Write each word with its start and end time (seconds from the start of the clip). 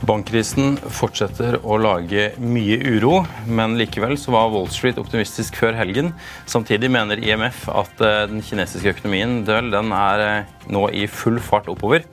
Bankkrisen 0.00 0.78
fortsetter 0.88 1.58
å 1.60 1.76
lage 1.76 2.30
mye 2.40 2.78
uro, 2.88 3.18
men 3.44 3.76
likevel 3.76 4.16
så 4.20 4.32
var 4.32 4.48
Wall 4.52 4.70
Street 4.72 5.00
optimistisk 5.00 5.58
før 5.60 5.76
helgen. 5.76 6.14
Samtidig 6.48 6.88
mener 6.92 7.20
IMF 7.20 7.66
at 7.68 8.00
eh, 8.00 8.24
den 8.30 8.40
kinesiske 8.44 8.94
økonomien 8.94 9.42
den 9.44 9.92
er 9.92 10.24
eh, 10.24 10.56
nå 10.72 10.86
i 10.96 11.04
full 11.04 11.36
fart 11.44 11.68
oppover. 11.68 12.08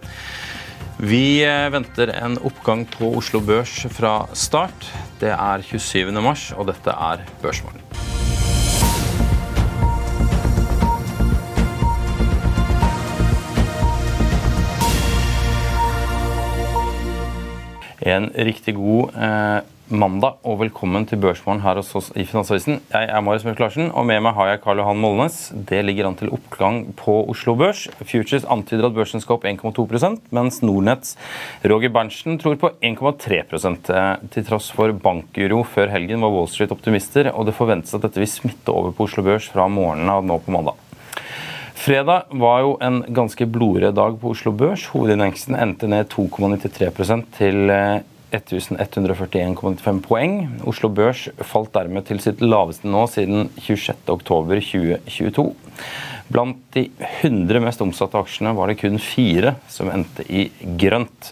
Vi 1.00 1.40
eh, 1.48 1.70
venter 1.72 2.12
en 2.18 2.36
oppgang 2.44 2.84
på 2.92 3.14
Oslo 3.22 3.40
Børs 3.40 3.80
fra 3.96 4.20
start. 4.36 4.92
Det 5.24 5.32
er 5.32 5.64
27. 5.64 6.12
mars, 6.20 6.50
og 6.60 6.68
dette 6.74 6.92
er 6.92 7.24
Børsmorgen. 7.40 7.88
En 18.08 18.30
riktig 18.32 18.72
god 18.78 19.16
eh, 19.20 19.66
mandag 19.92 20.38
og 20.48 20.62
velkommen 20.62 21.04
til 21.10 21.20
Børsmorgen 21.20 21.60
her 21.60 21.76
hos 21.76 21.90
oss 22.00 22.08
i 22.16 22.24
Finansavisen. 22.24 22.78
Jeg 22.94 23.10
er 23.12 23.26
Marius 23.26 23.44
Mørk 23.44 23.60
Larsen, 23.60 23.90
og 23.92 24.08
med 24.08 24.22
meg 24.24 24.36
har 24.38 24.48
jeg 24.54 24.62
Karl 24.64 24.80
Johan 24.80 25.02
Molnes. 25.04 25.42
Det 25.52 25.82
ligger 25.84 26.08
an 26.08 26.16
til 26.16 26.32
oppgang 26.32 26.80
på 27.02 27.18
Oslo 27.34 27.58
Børs. 27.60 27.84
Futures 28.00 28.48
antyder 28.48 28.88
at 28.88 28.96
børsen 28.96 29.24
skal 29.24 29.36
opp 29.36 29.50
1,2% 29.52 30.32
mens 30.40 30.62
Nordnetts 30.64 31.18
Roger 31.68 31.92
Berntsen 31.92 32.40
tror 32.40 32.56
på 32.62 32.72
1,3 32.80 33.44
eh, 33.44 34.10
Til 34.32 34.50
tross 34.54 34.72
for 34.72 34.96
bankuro 34.96 35.66
før 35.68 35.92
helgen 35.92 36.24
var 36.24 36.32
Wall 36.32 36.48
Street 36.48 36.72
optimister, 36.72 37.34
og 37.36 37.52
det 37.52 37.60
forventes 37.60 37.98
at 37.98 38.08
dette 38.08 38.24
vil 38.24 38.36
smitte 38.38 38.72
over 38.72 38.96
på 38.96 39.12
Oslo 39.12 39.28
Børs 39.28 39.52
fra 39.52 39.68
morgenen 39.68 40.16
av 40.16 40.24
nå 40.24 40.40
på 40.48 40.56
mandag. 40.56 40.87
Fredag 41.78 42.24
var 42.30 42.64
jo 42.66 42.72
en 42.82 43.04
ganske 43.14 43.46
blodrød 43.46 43.94
dag 43.96 44.16
på 44.18 44.32
Oslo 44.34 44.52
Børs. 44.58 44.88
Hovedindeksen 44.90 45.56
endte 45.62 45.88
ned 45.88 46.10
2,93 46.10 47.22
til 47.38 47.70
eh, 47.70 48.02
1141,95 48.34 50.02
poeng. 50.08 50.34
Oslo 50.68 50.90
Børs 50.90 51.28
falt 51.46 51.74
dermed 51.78 52.04
til 52.10 52.20
sitt 52.24 52.42
laveste 52.42 52.90
nå 52.90 53.06
siden 53.14 53.50
26.10.2022. 53.62 55.54
Blant 56.34 56.60
de 56.76 56.90
100 57.22 57.62
mest 57.64 57.82
omsatte 57.86 58.20
aksjene 58.20 58.52
var 58.58 58.68
det 58.68 58.80
kun 58.82 58.98
fire 59.00 59.54
som 59.72 59.94
endte 59.94 60.26
i 60.28 60.50
grønt. 60.82 61.32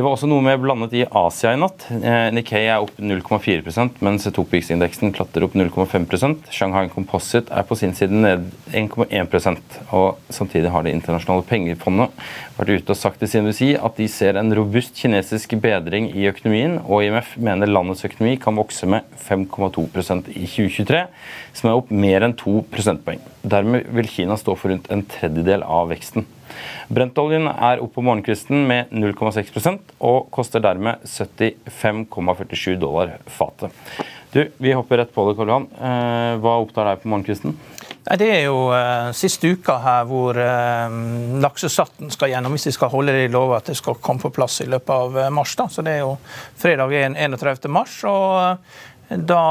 Det 0.00 0.04
var 0.06 0.14
også 0.16 0.30
noe 0.30 0.40
med 0.40 0.62
blandet 0.62 0.94
i 0.96 1.02
Asia 1.04 1.50
i 1.52 1.58
natt. 1.60 1.82
Eh, 1.92 2.30
Nikkei 2.32 2.62
er 2.62 2.80
opp 2.80 2.94
0,4% 2.96 3.98
mens 4.00 4.24
Topix-indeksen 4.32 5.12
klatrer 5.12 5.44
opp 5.44 5.58
0,5% 5.60 6.48
Shanghai 6.56 6.86
Composite 6.88 7.52
er 7.52 7.66
på 7.68 7.76
sin 7.76 7.92
side 7.98 8.16
ned 8.16 8.46
1,1% 8.72 9.76
og 9.98 10.22
Samtidig 10.32 10.72
har 10.72 10.86
Det 10.88 10.94
internasjonale 10.96 11.44
pengefondet 11.44 12.24
vært 12.56 12.72
ute 12.78 12.96
og 12.96 13.00
sagt 13.02 13.26
sin 13.28 13.52
si 13.52 13.74
at 13.76 14.00
de 14.00 14.08
ser 14.08 14.40
en 14.40 14.56
robust 14.56 14.96
kinesisk 14.96 15.58
bedring 15.60 16.08
i 16.16 16.24
økonomien, 16.32 16.78
og 16.80 17.04
IMF 17.04 17.36
mener 17.36 17.68
landets 17.68 18.08
økonomi 18.08 18.38
kan 18.40 18.56
vokse 18.56 18.88
med 18.88 19.04
5,2% 19.28 20.32
i 20.32 20.48
2023, 20.48 21.04
som 21.60 21.68
er 21.68 21.76
opp 21.76 21.92
mer 21.92 22.24
enn 22.24 22.38
2 22.40 22.62
prosentpoeng. 22.72 23.20
Dermed 23.44 23.92
vil 23.92 24.08
Kina 24.16 24.40
stå 24.40 24.56
for 24.56 24.72
rundt 24.72 24.88
en 24.88 25.04
tredjedel 25.12 25.68
av 25.68 25.92
veksten. 25.92 26.24
Brentoljen 26.90 27.48
er 27.50 27.82
opp 27.82 27.94
på 27.96 28.04
morgenkvisten 28.04 28.64
med 28.68 28.94
0,6% 28.94 29.94
og 30.06 30.30
koster 30.34 30.62
dermed 30.64 31.04
75,47 31.06 32.78
dollar 32.80 33.18
fatet. 33.30 33.70
Du, 34.32 34.44
Vi 34.56 34.72
hopper 34.72 34.98
rett 35.02 35.14
på 35.14 35.26
det, 35.26 35.36
Karl 35.38 35.50
Johan. 35.50 35.68
Eh, 35.74 36.34
Hva 36.42 36.58
opptar 36.62 36.86
deg 36.86 37.02
på 37.02 37.10
morgenkvisten? 37.10 37.56
Det 38.00 38.26
er 38.32 38.44
jo 38.46 38.70
uh, 38.72 39.10
siste 39.14 39.50
uka 39.52 39.76
her 39.82 40.06
hvor 40.08 40.38
uh, 40.38 40.94
laksesatten 41.42 42.10
skal 42.14 42.32
gjennom, 42.32 42.54
hvis 42.56 42.68
de 42.70 42.72
skal 42.74 42.90
holde 42.90 43.12
det 43.14 43.26
de 43.26 43.34
lover 43.34 43.58
at 43.58 43.68
det 43.70 43.76
skal 43.78 43.98
komme 44.02 44.22
på 44.22 44.32
plass 44.34 44.62
i 44.64 44.68
løpet 44.70 44.94
av 44.94 45.18
uh, 45.18 45.26
mars. 45.34 45.52
da. 45.58 45.66
Så 45.70 45.84
Det 45.86 45.98
er 45.98 46.04
jo 46.06 46.14
fredag 46.58 46.94
31. 46.94 47.68
mars. 47.70 47.98
og 48.08 48.64
da 49.10 49.42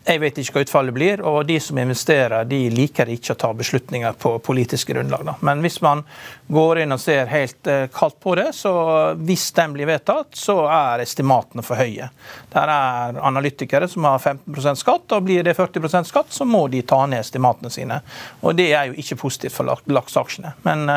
Jeg 0.00 0.20
vet 0.22 0.38
ikke 0.40 0.54
hva 0.54 0.62
utfallet 0.64 0.94
blir, 0.96 1.20
og 1.28 1.42
de 1.46 1.58
som 1.60 1.78
investerer, 1.78 2.46
de 2.48 2.58
liker 2.72 3.10
ikke 3.12 3.34
å 3.34 3.38
ta 3.38 3.50
beslutninger 3.54 4.14
på 4.18 4.32
politiske 4.42 4.94
grunnlag. 4.94 5.26
Da. 5.28 5.34
Men 5.44 5.60
hvis 5.60 5.76
man 5.84 6.00
går 6.48 6.80
inn 6.82 6.96
og 6.96 7.02
ser 7.02 7.28
helt 7.30 7.68
kaldt 7.92 8.16
på 8.24 8.34
det, 8.38 8.48
så 8.56 8.72
hvis 9.20 9.50
den 9.56 9.74
blir 9.76 9.90
vedtatt, 9.90 10.32
så 10.40 10.56
er 10.72 11.04
estimatene 11.04 11.62
for 11.66 11.78
høye. 11.78 12.08
Der 12.54 12.72
er 12.72 13.20
analytikere 13.20 13.90
som 13.92 14.08
har 14.08 14.18
15% 14.18 14.80
skatt, 14.80 15.12
og 15.12 15.28
blir 15.28 15.44
det 15.46 15.54
40% 15.58 16.08
skatt, 16.08 16.32
så 16.32 16.48
må 16.48 16.64
de 16.72 16.80
ta 16.82 17.02
ned 17.04 17.20
estimatene 17.20 17.70
sine. 17.70 18.00
Og 18.40 18.56
det 18.56 18.70
er 18.72 18.90
jo 18.90 18.98
ikke 19.04 19.20
positivt 19.20 19.58
for 19.58 19.68
lakseaksjene. 19.68 20.56
Men 20.64 20.88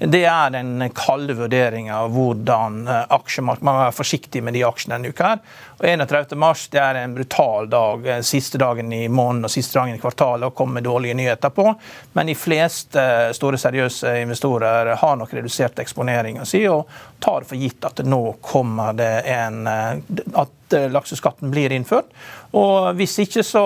det 0.00 0.24
er 0.26 0.50
den 0.56 0.88
kalde 0.96 1.36
vurderinga 1.38 2.00
av 2.06 2.16
hvordan 2.16 2.82
aksjemarkedet 2.88 3.64
Man 3.64 3.76
må 3.78 3.84
være 3.84 3.96
forsiktig 3.96 4.42
med 4.44 4.56
de 4.56 4.64
aksjene 4.66 4.98
denne 4.98 5.12
uka. 5.14 5.34
her. 5.34 5.38
Og 5.78 5.86
31. 5.88 6.34
mars 6.38 6.66
det 6.72 6.80
er 6.80 6.98
en 7.00 7.14
brutal 7.14 7.68
dag. 7.70 8.08
Siste 8.22 8.58
dagen 8.58 8.92
i 8.92 9.08
måneden 9.08 9.48
og 9.48 9.52
siste 9.52 9.78
dagen 9.78 9.96
i 9.96 10.00
kvartalet 10.02 10.48
å 10.48 10.54
komme 10.56 10.78
med 10.78 10.86
dårlige 10.86 11.16
nyheter 11.18 11.52
på. 11.54 11.66
Men 12.12 12.30
de 12.30 12.36
fleste 12.38 13.04
store, 13.34 13.58
seriøse 13.60 14.16
investorer 14.22 14.94
har 15.00 15.16
nok 15.20 15.34
redusert 15.34 15.78
eksponeringa 15.82 16.46
si 16.48 16.62
og 16.70 16.90
tar 17.24 17.46
for 17.48 17.58
gitt 17.58 17.84
at 17.84 18.04
nå 18.06 18.22
kommer 18.44 18.92
det 18.98 19.12
en 19.30 19.66
at 19.66 20.76
lakseskatten 20.90 21.50
blir 21.50 21.72
innført. 21.72 22.10
Og 22.56 22.92
hvis 22.98 23.18
ikke 23.24 23.44
så 23.46 23.64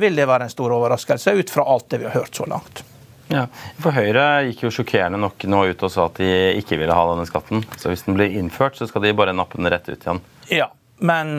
vil 0.00 0.16
det 0.16 0.28
være 0.28 0.48
en 0.48 0.52
stor 0.52 0.72
overraskelse 0.76 1.34
ut 1.38 1.50
fra 1.50 1.66
alt 1.66 1.90
det 1.90 2.02
vi 2.02 2.08
har 2.10 2.20
hørt 2.20 2.36
så 2.36 2.48
langt. 2.50 2.84
Ja, 3.30 3.44
for 3.78 3.94
Høyre 3.94 4.42
gikk 4.48 4.64
jo 4.64 4.72
sjokkerende 4.74 5.20
nok 5.22 5.44
nå 5.46 5.62
ut 5.70 5.84
og 5.86 5.92
sa 5.94 6.08
at 6.08 6.18
de 6.18 6.30
ikke 6.58 6.80
ville 6.80 6.94
ha 6.96 7.04
denne 7.12 7.28
skatten. 7.28 7.62
Så 7.78 7.92
hvis 7.92 8.02
den 8.08 8.18
blir 8.18 8.34
innført, 8.34 8.74
så 8.78 8.88
skal 8.90 9.04
de 9.06 9.14
bare 9.14 9.34
nappe 9.36 9.60
den 9.60 9.70
rett 9.70 9.86
ut 9.86 10.02
igjen. 10.02 10.18
Ja, 10.50 10.66
men 11.00 11.36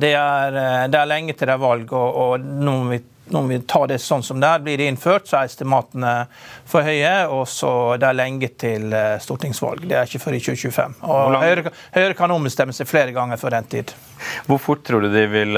det 0.00 0.14
er, 0.16 0.60
det 0.90 1.00
er 1.00 1.10
lenge 1.10 1.34
til 1.36 1.50
det 1.50 1.56
er 1.56 1.60
valg, 1.62 1.92
og, 1.92 2.20
og 2.24 2.44
nå 2.44 2.78
må 2.80 2.94
vi 2.94 3.00
når 3.26 3.46
vi 3.48 3.58
tar 3.60 3.86
det 3.88 3.98
sånn 4.04 4.22
som 4.24 4.40
det 4.40 4.48
er, 4.48 4.62
blir 4.64 4.80
det 4.80 4.88
innført, 4.90 5.28
så 5.28 5.38
er 5.38 5.48
estimatene 5.48 6.12
for 6.68 6.84
høye. 6.84 7.12
Og 7.32 7.46
så 7.48 7.70
det 8.00 8.08
er 8.08 8.18
lenge 8.18 8.50
til 8.60 8.94
stortingsvalg. 9.24 9.86
Det 9.88 9.96
er 9.96 10.08
ikke 10.08 10.20
før 10.26 10.36
i 10.36 10.42
2025. 10.44 10.96
Og 11.08 11.36
Høyre, 11.40 11.72
Høyre 11.94 12.18
kan 12.18 12.34
ombestemme 12.34 12.76
seg 12.76 12.90
flere 12.90 13.14
ganger 13.16 13.40
før 13.40 13.56
den 13.56 13.70
tid. 13.72 13.94
Hvor 14.48 14.60
fort 14.62 14.84
tror 14.86 15.04
du 15.04 15.10
de 15.12 15.24
vil, 15.30 15.56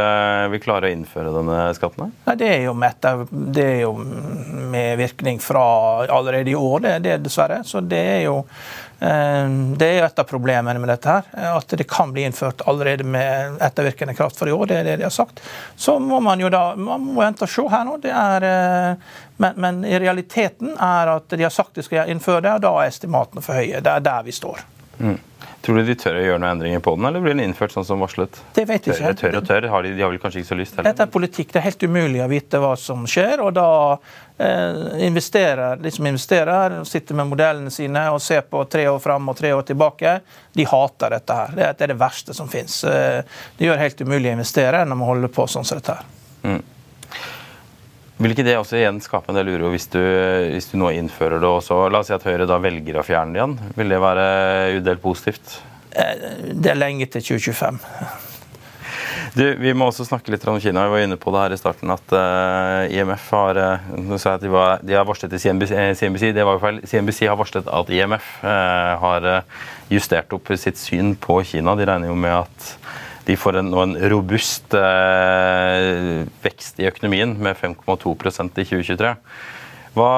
vil 0.53 0.63
klare 0.63 0.89
å 0.89 0.95
innføre 0.95 1.35
denne 1.35 1.59
skatten? 1.77 2.15
Nei, 2.27 2.39
det, 2.39 2.53
er 2.55 3.27
det 3.59 3.67
er 3.67 3.83
jo 3.83 3.93
med 3.97 4.97
virkning 5.03 5.43
fra 5.43 5.67
allerede 6.07 6.55
i 6.55 6.59
år, 6.59 6.81
det, 6.87 6.97
det 7.07 7.19
dessverre. 7.27 7.63
Så 7.67 7.83
det 7.83 8.03
er 8.17 8.23
jo 8.29 8.41
det 8.99 9.87
er 9.87 10.07
et 10.07 10.19
av 10.19 10.25
problemene 10.25 10.81
med 10.81 10.89
dette. 10.89 11.09
her, 11.09 11.57
At 11.59 11.69
det 11.69 11.85
kan 11.85 12.13
bli 12.13 12.23
innført 12.25 12.63
allerede 12.65 13.05
med 13.05 13.59
ettervirkende 13.61 14.15
kraft 14.17 14.39
for 14.39 14.49
i 14.49 14.53
år. 14.53 14.67
det 14.67 14.77
er 14.77 14.85
det 14.85 14.97
de 14.97 15.03
har 15.03 15.13
sagt. 15.13 15.43
Så 15.77 15.99
må 15.99 16.21
man 16.21 16.41
jo 16.41 16.49
da 16.49 16.75
man 16.77 17.05
må 17.05 17.21
vente 17.21 17.45
og 17.45 17.51
se 17.53 17.67
her 17.69 17.85
nå. 17.85 17.99
det 18.01 18.11
er, 18.11 18.97
men, 19.37 19.53
men 19.57 19.85
i 19.85 19.99
realiteten 19.99 20.73
er 20.81 21.13
at 21.17 21.29
de 21.29 21.43
har 21.43 21.53
sagt 21.53 21.75
de 21.75 21.85
skal 21.85 22.09
innføre 22.09 22.41
det, 22.41 22.55
og 22.55 22.65
da 22.65 22.73
er 22.81 22.89
estimatene 22.89 23.45
for 23.45 23.61
høye. 23.61 23.81
Det 23.85 23.93
er 23.93 24.01
der 24.01 24.25
vi 24.25 24.33
står. 24.33 24.65
Mm. 24.99 25.19
Tror 25.67 25.81
du 25.81 25.83
de 25.83 25.95
tør 25.99 26.15
å 26.15 26.21
gjøre 26.23 26.39
noen 26.39 26.53
endringer 26.53 26.83
på 26.85 26.93
den, 26.95 27.09
eller 27.09 27.23
blir 27.25 27.33
den 27.35 27.43
innført 27.43 27.73
sånn 27.75 27.85
som 27.89 27.99
varslet? 27.99 28.37
Det 28.55 28.63
vet 28.69 28.85
jeg 28.87 28.95
ikke. 28.95 29.15
Tør, 29.19 29.39
og 29.41 29.49
tør, 29.49 29.65
har 29.73 29.83
de, 29.83 29.91
de 29.97 30.05
har 30.05 30.13
vel 30.13 30.21
kanskje 30.23 30.45
ikke 30.45 30.51
så 30.53 30.59
lyst 30.61 30.77
heller? 30.79 30.93
Dette 30.93 31.03
er 31.03 31.11
politikk. 31.11 31.49
Det 31.51 31.59
er 31.59 31.65
helt 31.65 31.83
umulig 31.83 32.21
å 32.23 32.29
vite 32.31 32.61
hva 32.63 32.69
som 32.79 33.03
skjer. 33.11 33.43
og 33.43 33.51
da 33.57 33.65
eh, 34.47 34.79
investerer, 35.09 35.83
De 35.83 35.91
som 35.91 36.07
investerer, 36.07 36.77
sitter 36.87 37.19
med 37.19 37.33
modellene 37.33 37.75
sine 37.75 38.05
og 38.15 38.23
ser 38.23 38.47
på 38.47 38.63
tre 38.71 38.87
år 38.93 39.03
fram 39.03 39.27
og 39.35 39.41
tre 39.43 39.51
år 39.59 39.67
tilbake. 39.67 40.15
De 40.55 40.69
hater 40.71 41.19
dette 41.19 41.41
her. 41.41 41.59
Det 41.59 41.67
er 41.67 41.75
det, 41.75 41.89
er 41.89 41.95
det 41.97 41.99
verste 42.05 42.39
som 42.39 42.47
fins. 42.53 42.79
Det 42.87 43.67
gjør 43.67 43.83
helt 43.83 44.07
umulig 44.07 44.31
å 44.31 44.39
investere 44.39 44.87
når 44.87 45.03
man 45.03 45.15
holder 45.17 45.35
på 45.35 45.51
sånn 45.51 45.67
som 45.67 45.83
dette 45.83 45.99
her. 45.99 46.15
Mm. 46.47 46.63
Vil 48.17 48.33
ikke 48.33 48.47
det 48.47 48.55
også 48.57 48.79
igjen 48.79 49.03
skape 49.05 49.29
en 49.29 49.37
del 49.37 49.51
uro 49.53 49.71
hvis 49.75 49.91
du, 49.93 50.01
hvis 50.01 50.71
du 50.71 50.79
nå 50.81 50.89
innfører 50.97 51.43
det 51.43 51.49
også? 51.51 51.83
La 51.93 52.01
oss 52.01 52.09
si 52.09 52.17
at 52.17 52.25
Høyre 52.25 52.47
da 52.49 52.57
velger 52.63 52.97
å 52.97 53.05
fjerne 53.05 53.35
det 53.35 53.43
igjen. 53.43 53.59
Vil 53.77 53.93
det 53.93 53.99
være 54.01 54.31
udelt 54.79 55.03
positivt? 55.03 55.59
Det 55.93 56.73
er 56.73 56.81
lenge 56.81 57.09
til 57.13 57.25
2025. 57.37 57.83
Du, 59.37 59.45
vi 59.61 59.73
må 59.77 59.91
også 59.91 60.07
snakke 60.09 60.33
litt 60.33 60.45
om 60.49 60.57
Kina. 60.61 60.87
Vi 60.87 60.95
var 60.95 61.03
inne 61.05 61.19
på 61.21 61.33
det 61.35 61.43
her 61.43 61.53
i 61.53 61.59
starten 61.61 61.93
at 61.93 62.15
uh, 62.17 62.89
IMF 62.89 63.27
har 63.35 63.61
uh, 63.61 63.89
nå 63.93 64.17
sa 64.21 64.33
jeg 64.33 64.41
at 64.41 64.47
de, 64.47 64.53
var, 64.53 64.85
de 64.85 64.97
har 64.97 65.05
varslet 65.09 65.33
til 65.33 65.43
CNBC, 65.43 65.75
CNBC, 66.01 66.31
det 66.37 66.47
var 66.47 66.57
jo 66.57 66.63
feil. 66.63 66.81
CNBC 66.89 67.21
har 67.29 67.37
varslet 67.37 67.69
at 67.69 67.93
IMF 67.93 68.31
uh, 68.47 68.95
har 69.03 69.29
justert 69.93 70.33
opp 70.33 70.53
sitt 70.57 70.81
syn 70.81 71.13
på 71.21 71.43
Kina. 71.49 71.77
De 71.77 71.89
regner 71.89 72.09
jo 72.09 72.17
med 72.17 72.33
at 72.47 72.71
de 73.27 73.37
får 73.37 73.61
en, 73.61 73.73
en 73.83 73.97
robust 74.11 74.75
vekst 76.45 76.81
i 76.81 76.87
økonomien 76.87 77.33
med 77.43 77.59
5,2% 77.59 78.61
i 78.63 78.67
2023. 78.69 79.15
Hva 79.97 80.11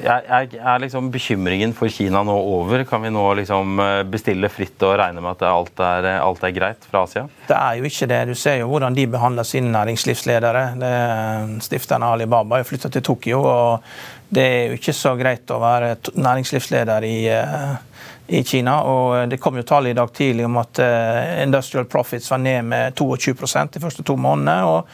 er, 0.00 0.54
er 0.54 0.80
liksom 0.80 1.10
bekymringen 1.12 1.72
for 1.76 1.90
Kina 1.92 2.22
nå 2.24 2.34
over? 2.34 2.84
Kan 2.88 3.02
vi 3.04 3.10
nå 3.12 3.24
liksom 3.40 3.80
eh, 3.82 4.02
bestille 4.08 4.48
fritt 4.52 4.80
og 4.86 4.96
regne 5.00 5.22
med 5.22 5.36
at 5.36 5.44
alt 5.50 5.82
er, 5.84 6.08
alt 6.20 6.44
er, 6.46 6.54
greit 6.56 6.86
fra 6.90 7.04
Asia? 7.04 7.26
Det 7.48 7.56
er 7.56 7.80
jo 7.80 7.90
ikke 7.90 8.08
det. 8.10 8.20
Du 8.30 8.34
ser 8.38 8.60
jo 8.60 8.70
hvordan 8.70 8.96
de 8.96 9.06
behandler 9.10 9.48
sine 9.48 9.72
næringslivsledere. 9.74 10.64
Stifteren 11.64 12.06
Alibaba 12.06 12.60
er 12.60 12.68
flytta 12.68 12.92
til 12.92 13.04
Tokyo, 13.04 13.42
og 13.42 14.32
det 14.32 14.46
er 14.46 14.64
jo 14.70 14.80
ikke 14.80 14.96
så 14.96 15.14
greit 15.18 15.50
å 15.50 15.60
være 15.62 15.96
næringslivsleder 16.14 17.06
i 17.08 17.16
uh, 17.34 17.78
i 18.30 18.42
Kina. 18.46 18.76
og 18.86 19.30
Det 19.30 19.40
kom 19.42 19.58
jo 19.58 19.66
tall 19.66 19.90
i 19.90 19.96
dag 19.96 20.12
tidlig 20.14 20.46
om 20.46 20.60
at 20.62 20.80
uh, 20.82 21.42
industrial 21.42 21.88
profits 21.90 22.30
var 22.30 22.38
ned 22.38 22.62
med 22.70 22.94
22 22.94 23.34
de 23.74 23.82
første 23.82 24.06
to 24.06 24.16
månedene. 24.16 24.62
og 24.64 24.86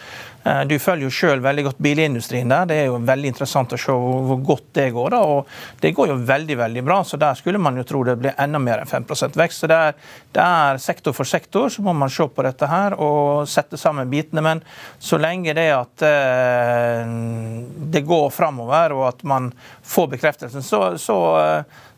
Du 0.69 0.77
følger 0.79 1.09
jo 1.09 1.11
selv 1.11 1.43
veldig 1.43 1.65
godt 1.67 1.79
bilindustrien 1.83 2.51
der. 2.53 2.69
Det 2.71 2.77
er 2.79 2.85
jo 2.87 3.01
veldig 3.03 3.31
interessant 3.33 3.73
å 3.75 3.79
se 3.81 3.95
hvor 3.95 4.39
godt 4.47 4.69
det 4.79 4.91
går. 4.95 5.11
da, 5.17 5.21
og 5.27 5.49
Det 5.81 5.91
går 5.97 6.13
jo 6.13 6.19
veldig 6.29 6.57
veldig 6.61 6.85
bra, 6.87 7.01
så 7.05 7.19
der 7.19 7.35
skulle 7.35 7.59
man 7.59 7.77
jo 7.77 7.85
tro 7.89 8.03
det 8.07 8.15
blir 8.21 8.37
enda 8.39 8.61
mer 8.63 8.85
enn 8.85 8.91
5 8.91 9.07
vekst. 9.35 9.65
så 9.65 9.67
det 9.67 9.77
er, 9.89 9.97
det 10.33 10.43
er, 10.43 10.79
Sektor 10.87 11.13
for 11.17 11.25
sektor 11.27 11.69
så 11.73 11.83
må 11.83 11.93
man 11.93 12.11
se 12.11 12.29
på 12.29 12.45
dette 12.47 12.67
her 12.71 12.95
og 12.95 13.49
sette 13.49 13.77
sammen 13.77 14.11
bitene. 14.11 14.43
Men 14.43 14.63
så 14.99 15.19
lenge 15.19 15.55
det 15.57 15.71
at 15.75 16.07
uh, 16.07 17.03
det 17.91 18.05
går 18.07 18.31
framover 18.31 18.95
og 18.95 19.09
at 19.09 19.27
man 19.27 19.51
får 19.83 20.13
bekreftelsen, 20.15 20.63
så, 20.63 20.97
så 20.99 21.19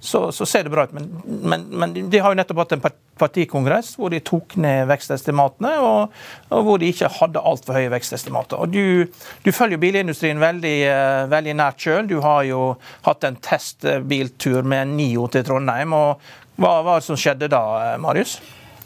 så, 0.00 0.32
så, 0.32 0.46
ser 0.46 0.64
det 0.64 0.70
bra 0.70 0.84
ut. 0.84 0.92
Men, 0.92 1.22
men, 1.24 1.62
men, 1.62 2.10
de 2.10 2.18
har 2.18 2.32
jo 2.32 2.38
nettopp 2.38 2.62
hatt 2.62 2.76
en 2.76 2.82
partikongress 3.20 3.94
hvor 3.98 4.12
de 4.12 4.20
tok 4.24 4.56
ned 4.60 4.88
vekstestimatene, 4.90 5.74
og, 5.84 6.14
og 6.54 6.66
hvor 6.66 6.80
de 6.80 6.90
ikke 6.92 7.10
hadde 7.18 7.44
altfor 7.50 7.78
høye 7.78 7.92
vekstestimater. 7.92 8.60
Og 8.60 8.72
du, 8.74 9.08
du 9.44 9.50
følger 9.54 9.80
bilindustrien 9.82 10.40
veldig, 10.42 10.76
uh, 10.88 11.24
veldig 11.32 11.56
nært 11.58 11.82
sjøl. 11.84 12.06
Du 12.10 12.18
har 12.24 12.44
jo 12.48 12.62
hatt 13.06 13.26
en 13.28 13.38
testbiltur 13.44 14.66
med 14.68 14.94
NIO 14.94 15.28
til 15.32 15.46
Trondheim. 15.46 15.96
og 15.96 16.22
Hva 16.58 16.78
var 16.86 17.00
det 17.00 17.08
som 17.08 17.18
skjedde 17.18 17.50
da, 17.52 17.64
eh, 17.84 17.98
Marius? 18.02 18.38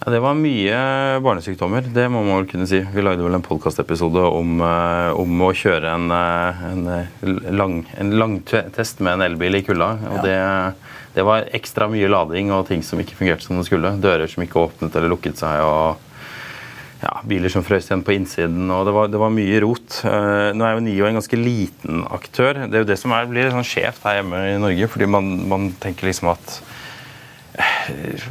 Ja, 0.03 0.11
Det 0.11 0.21
var 0.21 0.35
mye 0.35 0.79
barnesykdommer, 1.23 1.87
det 1.95 2.09
må 2.11 2.25
man 2.27 2.41
vel 2.41 2.49
kunne 2.51 2.67
si. 2.67 2.81
Vi 2.83 3.05
lagde 3.05 3.23
vel 3.23 3.39
en 3.39 3.45
podkastepisode 3.45 4.25
om, 4.27 4.57
uh, 4.61 5.13
om, 5.15 5.45
å 5.47 5.53
kjøre 5.55 5.93
en, 5.95 6.11
en, 6.11 6.89
lang, 7.55 7.85
en 7.99 8.17
langtest 8.19 9.01
med 9.01 9.15
en 9.15 9.29
elbil 9.31 9.61
i 9.61 9.63
kulda. 9.67 9.93
og 10.11 10.27
det 10.27 10.41
det 11.13 11.25
var 11.27 11.51
ekstra 11.53 11.89
mye 11.93 12.09
lading 12.09 12.53
og 12.55 12.67
ting 12.71 12.83
som 12.87 13.01
ikke 13.03 13.19
fungerte 13.19 13.45
som 13.45 13.59
det 13.59 13.67
skulle. 13.69 13.93
Dører 14.01 14.31
som 14.31 14.45
ikke 14.45 14.63
åpnet 14.63 14.97
eller 14.97 15.13
lukket 15.13 15.41
seg. 15.41 15.61
og 15.61 16.01
ja, 17.03 17.17
Biler 17.27 17.51
som 17.51 17.65
frøs 17.67 17.89
igjen 17.89 18.05
på 18.07 18.15
innsiden. 18.15 18.71
og 18.71 18.87
Det 18.87 18.95
var, 18.95 19.09
det 19.11 19.21
var 19.21 19.35
mye 19.35 19.63
rot. 19.65 20.03
Uh, 20.07 20.53
nå 20.55 20.67
er 20.67 20.77
jo 20.77 20.85
NIO 20.87 21.09
en 21.09 21.19
ganske 21.19 21.41
liten 21.41 22.05
aktør. 22.15 22.65
Det 22.65 22.79
er 22.79 22.85
jo 22.85 22.91
det 22.93 22.99
som 23.01 23.15
er, 23.17 23.27
blir 23.31 23.51
sånn 23.53 23.67
skjevt 23.67 24.07
her 24.07 24.21
hjemme 24.21 24.45
i 24.53 24.61
Norge. 24.63 24.91
fordi 24.93 25.11
man, 25.11 25.33
man 25.51 25.73
tenker 25.83 26.09
liksom 26.09 26.31
at 26.33 26.55
eh, 27.59 28.29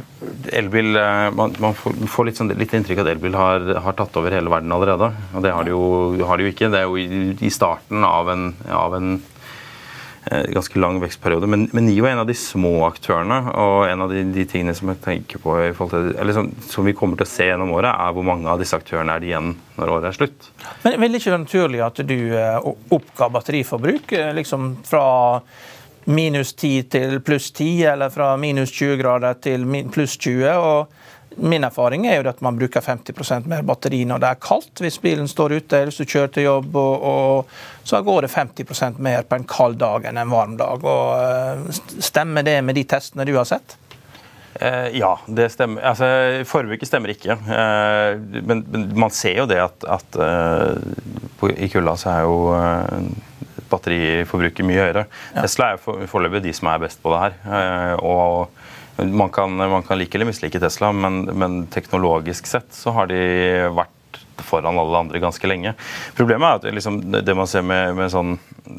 Elbil 0.58 0.96
eh, 0.98 1.28
Man, 1.36 1.52
man 1.62 1.76
får 1.76 2.26
litt, 2.26 2.40
sånn, 2.40 2.54
litt, 2.56 2.72
inntrykk 2.74 3.04
at 3.04 3.12
elbil 3.12 3.36
har, 3.38 3.68
har, 3.84 3.98
tatt 3.98 4.16
over 4.18 4.34
hele 4.34 4.50
verden 4.50 4.72
allerede. 4.72 5.12
Og 5.36 5.44
det 5.44 5.52
har 5.52 5.68
de 5.68 5.76
jo, 5.76 5.84
har 6.26 6.40
de 6.40 6.48
jo 6.48 6.54
ikke. 6.54 6.72
Det 6.72 6.80
er 6.80 6.88
jo 6.88 6.96
i, 6.98 7.36
i 7.44 7.52
starten 7.52 8.08
av 8.08 8.32
en, 8.32 8.48
av 8.72 8.96
en 8.96 9.18
ganske 10.24 10.78
lang 10.78 11.00
vekstperiode. 11.02 11.48
Men, 11.50 11.66
men 11.72 11.86
NIO 11.88 12.06
er 12.06 12.14
en 12.14 12.22
av 12.22 12.28
de 12.28 12.36
små 12.38 12.84
aktørene. 12.86 13.40
Og 13.58 13.88
en 13.88 14.04
av 14.04 14.12
de, 14.12 14.22
de 14.34 14.44
tingene 14.48 14.74
som 14.76 14.92
jeg 14.92 15.00
tenker 15.02 15.42
på 15.42 15.56
til, 15.90 16.32
som, 16.36 16.50
som, 16.68 16.86
vi 16.86 16.94
kommer 16.96 17.18
til 17.18 17.26
å 17.26 17.32
se 17.32 17.48
gjennom 17.48 17.74
året, 17.74 17.90
er 17.90 18.14
hvor 18.14 18.26
mange 18.26 18.48
av 18.50 18.62
disse 18.62 18.78
aktørene 18.78 19.16
er 19.16 19.22
det 19.22 19.32
igjen 19.32 19.52
når 19.78 19.94
året 19.96 20.10
er 20.12 20.18
slutt. 20.20 20.48
Men 20.84 20.98
Vil 21.02 21.12
det 21.12 21.22
ikke 21.22 21.34
være 21.34 21.44
naturlig 21.44 21.84
at 21.84 22.02
du 22.06 22.18
eh, 22.38 22.72
oppga 22.94 23.30
batteriforbruk 23.34 24.16
eh, 24.18 24.32
liksom 24.38 24.74
fra 24.86 25.06
minus 26.04 26.54
10 26.54 26.88
til 26.90 27.20
pluss 27.22 27.50
10, 27.52 27.68
eller 27.94 28.14
fra 28.14 28.32
minus 28.40 28.72
20 28.74 28.98
grader 29.02 29.38
til 29.42 29.66
pluss 29.94 30.16
20? 30.18 30.48
og 30.58 31.00
Min 31.36 31.64
erfaring 31.64 32.06
er 32.06 32.18
jo 32.18 32.30
at 32.30 32.40
man 32.44 32.58
bruker 32.58 32.84
50% 32.84 33.48
mer 33.50 33.64
batteri 33.66 34.02
når 34.08 34.22
det 34.22 34.30
er 34.30 34.40
kaldt. 34.42 34.82
Hvis 34.84 34.98
bilen 35.02 35.30
står 35.30 35.56
ute 35.58 35.78
eller 35.78 35.92
hvis 35.92 36.02
du 36.02 36.08
kjører 36.08 36.32
til 36.34 36.48
jobb, 36.48 36.76
og, 36.76 37.06
og, 37.12 37.54
så 37.88 38.02
går 38.04 38.26
det 38.26 38.32
50% 38.34 39.00
mer 39.02 39.24
på 39.26 39.38
en 39.38 39.46
kald 39.48 39.78
dag 39.82 40.08
enn 40.08 40.20
en 40.20 40.32
varm 40.32 40.58
dag. 40.60 40.84
Og, 40.84 41.14
uh, 41.16 41.98
stemmer 42.02 42.46
det 42.46 42.58
med 42.64 42.78
de 42.78 42.86
testene 42.88 43.26
du 43.28 43.34
har 43.38 43.48
sett? 43.48 43.76
Eh, 44.60 44.92
ja, 44.98 45.16
det 45.26 45.48
stemmer. 45.54 45.82
Altså, 45.92 46.06
Forbruket 46.46 46.90
stemmer 46.90 47.14
ikke. 47.14 47.34
Eh, 47.34 48.20
men, 48.44 48.64
men, 48.68 48.88
man 49.00 49.14
ser 49.14 49.40
jo 49.40 49.46
det 49.50 49.58
at, 49.64 49.86
at 49.88 50.18
på, 51.40 51.50
i 51.56 51.70
kulda 51.72 51.96
så 51.98 52.12
er 52.12 52.26
jo 52.28 52.36
batteriforbruket 53.72 54.66
mye 54.68 54.82
høyere. 54.82 55.06
Ja. 55.32 55.46
Tesla 55.46 55.72
er 55.72 55.80
jo 55.80 55.96
foreløpig 56.10 56.44
de 56.44 56.52
som 56.56 56.68
er 56.68 56.82
best 56.84 57.00
på 57.02 57.14
det 57.14 57.22
her. 57.24 57.96
og 58.04 58.52
man 58.96 59.30
kan, 59.30 59.56
man 59.56 59.82
kan 59.82 59.98
like 59.98 60.16
eller 60.16 60.28
mislike 60.28 60.60
Tesla, 60.60 60.92
men, 60.92 61.24
men, 61.24 61.66
teknologisk 61.66 62.46
sett 62.46 62.74
så 62.74 62.90
har 62.96 63.08
de 63.10 63.18
vært 63.72 63.94
foran 64.46 64.78
alle 64.78 64.98
andre 65.04 65.20
ganske 65.22 65.48
lenge. 65.48 65.74
Problemet 66.18 66.48
er 66.48 66.60
at 66.60 66.76
liksom, 66.78 67.00
det 67.12 67.36
man 67.36 67.50
ser 67.50 67.64
med, 67.66 67.94
med 67.98 68.12
sånn, 68.12 68.36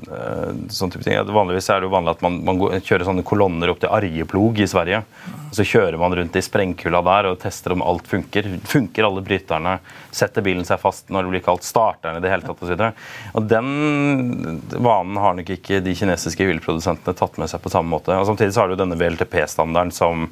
uh, 0.10 0.50
sånn 0.74 0.94
type 0.94 1.06
ting, 1.06 1.18
at 1.20 1.32
Vanligvis 1.34 1.70
er 1.74 1.82
det 1.82 1.90
jo 1.90 1.94
vanlig 1.94 2.16
at 2.16 2.24
man, 2.26 2.40
man 2.48 2.62
går, 2.62 2.78
kjører 2.86 3.08
sånne 3.08 3.26
kolonner 3.28 3.74
opp 3.74 3.82
til 3.84 3.94
Arjeplog 3.94 4.62
i 4.64 4.70
Sverige. 4.70 5.04
og 5.50 5.58
Så 5.58 5.66
kjører 5.68 6.00
man 6.02 6.16
rundt 6.18 6.40
i 6.40 6.44
sprengkula 6.46 7.04
der 7.06 7.32
og 7.32 7.40
tester 7.44 7.76
om 7.76 7.84
alt 7.86 8.10
funker. 8.10 8.50
Funker 8.70 9.10
alle 9.10 9.26
bryterne? 9.26 9.78
Setter 10.14 10.46
bilen 10.46 10.68
seg 10.68 10.82
fast 10.82 11.12
når 11.14 11.28
det 11.28 11.36
blir 11.36 11.46
kaldt? 11.46 11.68
Starter 11.68 12.18
i 12.18 12.24
det 12.24 12.32
hele 12.34 12.48
tatt? 12.48 12.64
Og, 12.64 12.70
så 12.70 12.92
og 13.34 13.48
Den 13.52 14.62
vanen 14.74 15.22
har 15.22 15.38
nok 15.38 15.54
ikke 15.58 15.82
de 15.84 15.96
kinesiske 15.98 16.48
bilprodusentene 16.50 17.18
tatt 17.18 17.40
med 17.42 17.52
seg 17.52 17.64
på 17.64 17.72
samme 17.74 17.94
måte. 17.94 18.16
Og 18.18 18.28
Samtidig 18.30 18.56
så 18.56 18.64
har 18.64 18.74
du 18.74 18.80
denne 18.80 19.00
VLTP-standarden 19.00 19.94
som 19.96 20.28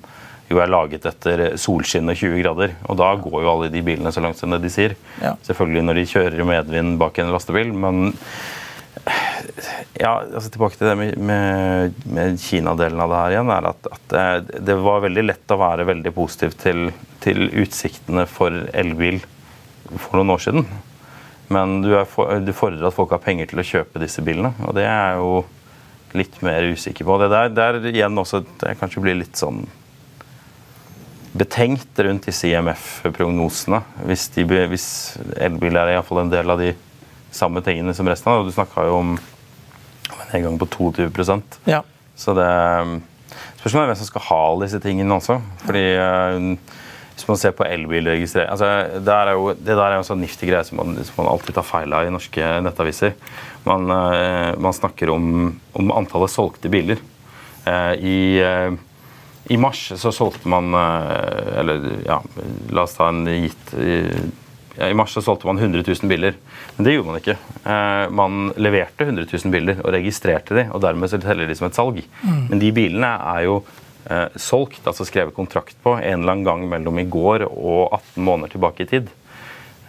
jo 0.51 0.61
er 0.61 0.71
laget 0.71 1.05
etter 1.07 1.43
solskinn 1.59 2.11
og 2.11 2.17
20 2.19 2.41
grader. 2.43 2.73
Og 2.91 2.97
da 2.99 3.11
går 3.19 3.37
jo 3.41 3.51
alle 3.51 3.69
de 3.73 3.83
bilene 3.85 4.11
så 4.13 4.23
langt 4.23 4.39
som 4.39 4.51
det 4.53 4.61
de 4.65 4.71
sier. 4.73 4.97
Ja. 5.23 5.35
Selvfølgelig 5.47 5.85
når 5.87 5.99
de 5.99 6.09
kjører 6.13 6.41
i 6.41 6.47
medvind 6.47 6.97
bak 7.01 7.21
en 7.21 7.31
lastebil, 7.33 7.71
men 7.73 8.11
ja, 9.97 10.19
altså 10.21 10.49
Tilbake 10.51 10.77
til 10.77 10.89
det 10.89 10.95
med, 10.99 11.17
med, 11.17 11.97
med 12.13 12.39
Kina-delen 12.41 13.01
av 13.01 13.11
det 13.11 13.21
her 13.21 13.35
igjen. 13.35 13.51
er 13.53 13.69
at, 13.71 13.89
at 13.95 14.15
det, 14.67 14.77
var 14.83 15.03
veldig 15.05 15.25
lett 15.25 15.53
å 15.53 15.59
være 15.61 15.87
veldig 15.89 16.13
positiv 16.15 16.55
til, 16.61 16.91
til 17.23 17.47
utsiktene 17.63 18.27
for 18.29 18.65
elbil 18.77 19.21
for 19.91 20.19
noen 20.19 20.35
år 20.35 20.43
siden. 20.45 20.67
Men 21.51 21.81
du, 21.83 21.93
for, 22.07 22.39
du, 22.39 22.53
fordrer 22.55 22.87
at 22.87 22.95
folk 22.95 23.11
har 23.15 23.23
penger 23.23 23.49
til 23.51 23.61
å 23.61 23.67
kjøpe 23.67 24.01
disse 24.01 24.23
bilene, 24.23 24.53
og 24.63 24.75
det 24.77 24.85
er 24.87 25.11
jeg 25.11 25.19
jo 25.19 25.33
litt 26.21 26.41
mer 26.43 26.67
usikker 26.71 27.07
på. 27.07 27.17
Det 27.21 27.29
der, 27.31 27.51
der 27.55 27.91
igjen 27.91 28.19
også 28.19 28.43
det 28.61 28.77
kanskje 28.79 29.03
blir 29.03 29.19
litt 29.19 29.39
sånn 29.39 29.65
betenkt 31.31 31.99
rundt 32.03 32.27
disse 32.27 32.49
IMF-prognosene. 32.49 33.81
Hvis, 34.07 34.27
de, 34.35 34.45
hvis 34.71 34.87
elbiler 35.39 35.85
er 35.85 35.95
iallfall 35.95 36.25
en 36.25 36.33
del 36.33 36.51
av 36.51 36.59
de 36.59 36.73
samme 37.31 37.63
tingene 37.63 37.95
som 37.95 38.09
resten 38.09 38.31
av 38.31 38.41
det. 38.41 38.51
Du 38.51 38.55
snakka 38.55 38.85
jo 38.89 38.97
om 38.99 39.15
en 39.15 40.33
nedgang 40.33 40.59
på 40.59 40.67
22% 40.67 41.61
ja. 41.71 41.81
Så 42.15 42.35
det 42.37 42.49
Spørsmålet 43.61 43.85
er 43.85 43.91
hvem 43.91 43.99
som 44.01 44.09
skal 44.09 44.23
ha 44.25 44.37
alle 44.49 44.65
disse 44.65 44.79
tingene 44.83 45.15
også. 45.15 45.37
Fordi 45.63 45.83
uh, 45.95 46.77
Hvis 47.13 47.27
man 47.29 47.39
ser 47.39 47.53
på 47.55 47.67
elbilregistrering 47.67 48.49
altså, 48.51 48.67
Det 48.97 49.05
der 49.05 49.31
er 49.85 49.95
jo 49.95 50.01
en 50.01 50.07
sånn 50.07 50.23
nifty 50.23 50.49
greie 50.49 50.65
som, 50.67 50.81
som, 50.81 51.15
man 51.21 51.31
alltid 51.31 51.55
tar 51.55 51.67
feil 51.67 51.95
av 51.95 52.07
i 52.07 52.13
norske 52.13 52.51
nettaviser. 52.65 53.15
Man, 53.67 53.87
uh, 53.87 54.57
man 54.59 54.75
snakker 54.75 55.13
om, 55.13 55.53
om, 55.77 55.95
antallet 55.95 56.33
solgte 56.33 56.71
biler. 56.73 56.99
I 57.61 58.17
i 59.49 59.57
mars 59.57 59.87
så 59.97 60.11
solgte 60.13 60.47
man 60.51 60.73
eh, 60.77 61.59
Eller 61.59 61.87
ja, 62.05 62.19
la 62.69 62.83
oss 62.85 62.93
ta 62.97 63.07
en 63.09 63.25
gitt 63.25 63.73
ja, 64.77 64.89
I 64.89 64.93
mars 64.93 65.13
så 65.13 65.21
solgte 65.21 65.47
man 65.47 65.59
100 65.59 65.83
000 65.87 66.09
biler. 66.09 66.35
Men 66.75 66.85
det 66.85 66.93
gjorde 66.95 67.09
man 67.09 67.19
ikke. 67.19 67.37
Eh, 67.63 68.09
man 68.09 68.51
leverte 68.55 69.03
100 69.03 69.27
000 69.27 69.53
biler 69.53 69.81
og 69.83 69.93
registrerte 69.93 70.55
de, 70.57 70.67
og 70.71 70.81
dermed 70.83 71.11
så 71.11 71.19
teller 71.21 71.49
de 71.49 71.57
som 71.57 71.67
et 71.67 71.77
salg. 71.77 72.01
Mm. 72.23 72.43
Men 72.49 72.61
de 72.61 72.71
bilene 72.75 73.11
er 73.33 73.45
jo 73.49 73.57
eh, 74.07 74.27
solgt, 74.39 74.83
altså 74.87 75.07
skrevet 75.07 75.35
kontrakt 75.35 75.75
på, 75.83 75.97
en 75.99 76.21
eller 76.21 76.37
annen 76.37 76.47
gang 76.47 76.67
mellom 76.71 77.01
i 77.01 77.07
går 77.09 77.45
og 77.49 77.91
18 77.91 78.23
måneder 78.29 78.55
tilbake 78.55 78.85
i 78.85 78.91
tid. 78.93 79.11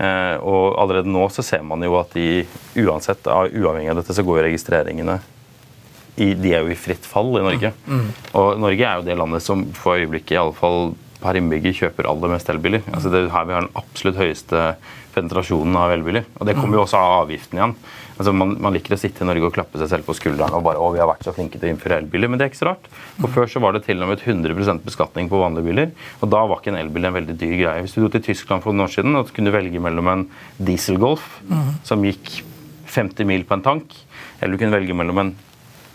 Eh, 0.03 0.37
og 0.41 0.81
allerede 0.83 1.13
nå 1.13 1.29
så 1.31 1.45
ser 1.47 1.63
man 1.67 1.85
jo 1.87 1.95
at 2.01 2.17
de 2.17 2.43
uansett, 2.83 3.29
uavhengig 3.29 3.93
av 3.93 4.03
dette, 4.03 4.17
så 4.17 4.27
går 4.27 4.49
registreringene 4.49 5.21
i, 6.17 6.33
de 6.37 6.53
er 6.53 6.67
jo 6.67 6.73
i 6.73 6.79
fritt 6.79 7.07
fall 7.09 7.31
i 7.39 7.45
Norge. 7.45 7.73
Mm. 7.87 7.95
mm. 8.01 8.11
Og 8.41 8.61
Norge 8.61 8.89
er 8.89 9.01
jo 9.01 9.07
det 9.07 9.19
landet 9.19 9.45
som 9.45 9.65
for 9.77 10.01
øyeblikket 10.01 10.37
i 10.37 10.43
alle 10.43 10.57
fall 10.57 10.93
per 11.23 11.39
innbygger 11.39 11.77
kjøper 11.77 12.09
aller 12.11 12.35
mest 12.35 12.51
elbiler. 12.51 12.83
Altså 12.91 13.13
det 13.13 13.23
er 13.23 13.33
her 13.33 13.47
vi 13.47 13.55
har 13.55 13.65
den 13.65 13.77
absolutt 13.79 14.19
høyeste 14.19 14.73
penetrasjonen 15.15 15.77
av 15.79 15.93
elbiler. 15.95 16.27
Og 16.41 16.49
det 16.49 16.57
kommer 16.59 16.79
jo 16.79 16.87
også 16.87 16.99
av 16.99 17.19
avgiften 17.23 17.61
igjen. 17.61 17.75
Altså 18.13 18.33
man, 18.37 18.55
man, 18.63 18.75
liker 18.75 18.95
å 18.95 18.99
sitte 19.01 19.25
i 19.25 19.29
Norge 19.29 19.49
og 19.49 19.55
klappe 19.55 19.81
seg 19.81 19.89
selv 19.91 20.07
på 20.07 20.15
skulderen 20.17 20.55
og 20.57 20.65
bare 20.67 20.81
å, 20.81 20.91
vi 20.95 21.01
har 21.01 21.09
vært 21.09 21.25
så 21.27 21.35
flinke 21.35 21.59
til 21.59 21.71
å 21.71 21.73
innføre 21.73 21.99
elbiler, 22.03 22.31
men 22.31 22.41
det 22.41 22.47
er 22.47 22.53
ikke 22.53 22.61
så 22.61 22.69
rart. 22.69 22.89
For 23.19 23.33
Før 23.35 23.51
så 23.51 23.63
var 23.65 23.77
det 23.77 23.85
til 23.87 24.05
og 24.05 24.11
med 24.13 24.23
100% 24.23 24.85
beskatning 24.85 25.31
på 25.33 25.41
vanlige 25.41 25.69
biler, 25.69 25.95
og 26.21 26.33
da 26.33 26.43
var 26.49 26.61
ikke 26.61 26.75
en 26.75 26.81
elbil 26.83 27.09
en 27.09 27.17
veldig 27.17 27.37
dyr 27.41 27.55
greie. 27.57 27.85
Hvis 27.85 27.97
du 27.97 28.03
dro 28.03 28.13
til 28.13 28.25
Tyskland 28.29 28.65
for 28.65 28.75
noen 28.75 28.87
år 28.87 28.93
siden 28.95 29.19
og 29.19 29.33
kunne 29.35 29.55
velge 29.55 29.83
mellom 29.83 30.13
en 30.13 30.27
dieselgolf 30.61 31.25
mm. 31.49 31.71
som 31.89 32.05
gikk 32.07 32.35
50 32.93 33.29
mil 33.29 33.47
på 33.49 33.57
en 33.57 33.65
tank, 33.65 33.97
eller 34.39 34.55
du 34.55 34.61
kunne 34.61 34.77
velge 34.77 34.97
mellom 34.97 35.23
en 35.23 35.35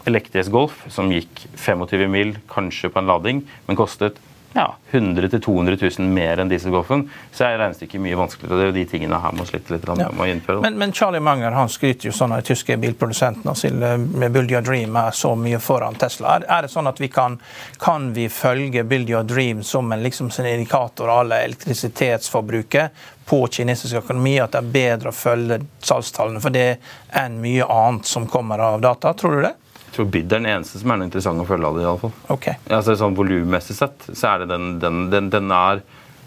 elektrisk 0.08 0.54
Golf 0.56 0.86
som 0.94 1.12
gikk 1.12 1.46
25 1.56 2.08
mil, 2.12 2.38
kanskje 2.52 2.92
på 2.94 3.02
en 3.02 3.12
lading, 3.12 3.44
men 3.68 3.80
kostet 3.80 4.22
ja, 4.58 4.76
100 4.90 5.28
000-200 5.28 6.00
000 6.00 6.10
mer 6.10 6.40
enn 6.42 6.50
dieselgolfen, 6.50 7.04
så 7.32 7.46
er 7.46 7.60
regnestykket 7.60 8.02
mye 8.02 8.18
vanskeligere. 8.18 8.54
og 8.54 8.60
Det 8.60 8.66
er 8.66 8.72
jo 8.72 8.76
de 8.78 8.86
tingene 8.90 9.20
her 9.22 9.36
må 9.38 9.46
slite 9.46 9.76
litt 9.76 9.86
ja. 10.00 10.08
å 10.10 10.28
innføre. 10.32 10.64
Men, 10.64 10.80
men, 10.82 10.94
Charlie 10.98 11.22
Manger 11.22 11.54
han 11.54 11.70
skryter 11.70 12.10
jo 12.10 12.14
sånn 12.16 12.34
at 12.34 12.42
de 12.42 12.56
tyske 12.56 12.78
bilprodusentene 12.82 13.92
med 13.98 14.34
Build 14.34 14.52
Your 14.52 14.66
Dream 14.66 14.96
er 14.98 15.14
så 15.14 15.36
mye 15.38 15.60
foran 15.62 16.00
Tesla. 16.00 16.38
Er, 16.40 16.48
er 16.58 16.66
det 16.66 16.72
sånn 16.74 16.90
at 16.90 17.02
vi 17.04 17.12
kan, 17.14 17.38
kan 17.84 18.10
vi 18.16 18.30
følge 18.34 18.86
Build 18.88 19.12
Your 19.14 19.28
Dream 19.28 19.62
som 19.68 19.92
en 19.94 20.02
liksom, 20.04 20.32
indikator 20.40 21.12
av 21.12 21.26
alle 21.26 21.44
elektrisitetsforbruket 21.52 23.06
på 23.28 23.44
kinesisk 23.52 24.02
økonomi, 24.02 24.38
at 24.40 24.56
det 24.56 24.64
er 24.64 24.74
bedre 24.74 25.12
å 25.12 25.16
følge 25.16 25.60
salgstallene 25.84 26.42
for 26.42 26.56
det 26.56 26.78
enn 27.20 27.42
mye 27.44 27.68
annet 27.68 28.08
som 28.08 28.26
kommer 28.32 28.64
av 28.64 28.82
data? 28.82 29.14
Tror 29.14 29.38
du 29.38 29.42
det? 29.50 29.56
Tror 29.96 30.10
bid 30.12 30.26
er 30.26 30.40
den 30.40 30.50
eneste 30.52 30.82
som 30.82 30.92
er 30.92 31.00
noe 31.00 31.08
interessant 31.10 31.44
å 31.44 31.48
følge 31.48 31.70
av 31.70 31.78
det. 31.78 31.86
i 31.86 31.90
alle 31.92 32.02
fall. 32.02 32.16
Okay. 32.36 32.60
Altså, 32.70 32.98
sånn 33.00 33.18
Volummessig 33.18 33.78
sett 33.78 34.10
så 34.12 34.34
er 34.34 34.44
det 34.44 34.52
den, 34.54 34.68
den, 34.84 35.08
den, 35.14 35.32
den, 35.34 35.54
er 35.56 35.84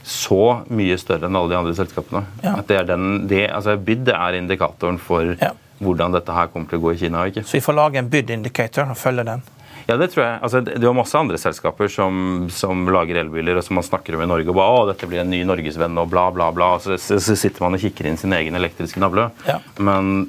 så 0.07 0.63
mye 0.73 0.97
større 0.99 1.29
enn 1.29 1.37
alle 1.37 1.53
de 1.53 1.59
andre 1.59 1.77
selskapene. 1.77 2.25
Ja. 2.45 2.57
At 2.59 2.71
det 2.71 2.81
er 2.81 2.89
den, 2.89 3.09
det, 3.31 3.45
altså 3.53 3.77
Bid 3.77 4.09
er 4.09 4.39
indikatoren 4.39 4.99
for 5.03 5.35
ja. 5.35 5.53
hvordan 5.85 6.17
dette 6.17 6.35
her 6.35 6.51
kommer 6.53 6.71
til 6.71 6.81
å 6.81 6.85
gå 6.87 6.95
i 6.95 7.01
Kina. 7.05 7.27
ikke? 7.29 7.45
Så 7.45 7.59
vi 7.59 7.65
får 7.65 7.77
lage 7.77 8.01
en 8.01 8.11
bid 8.13 8.33
indicator 8.33 8.89
og 8.89 8.99
følge 8.99 9.27
den? 9.29 9.45
Ja, 9.91 9.97
det 9.99 10.13
tror 10.13 10.23
jeg. 10.23 10.39
Altså, 10.45 10.61
det 10.63 10.87
er 10.87 10.95
masse 10.95 11.19
andre 11.19 11.39
selskaper 11.41 11.89
som, 11.91 12.47
som, 12.55 12.85
lager 12.95 13.19
elbiler, 13.25 13.59
og 13.59 13.65
som 13.67 13.79
man 13.81 13.87
snakker 13.87 14.15
om 14.15 14.23
i 14.23 14.29
Norge. 14.29 14.49
og 14.53 14.59
bare, 14.59 14.83
å, 14.83 14.85
dette 14.91 15.09
blir 15.11 15.23
en 15.25 15.33
ny 15.33 15.41
norgesvenn, 15.49 15.99
og 15.99 16.13
bla, 16.13 16.29
bla, 16.35 16.51
bla. 16.55 16.75
Så, 16.83 16.99
så 17.01 17.19
sitter 17.19 17.65
man 17.65 17.75
og 17.75 17.83
kikker 17.83 18.07
inn 18.07 18.21
sin 18.21 18.35
egen 18.37 18.59
elektriske 18.59 19.03
navle. 19.03 19.31
Ja. 19.49 19.59
Men 19.83 20.29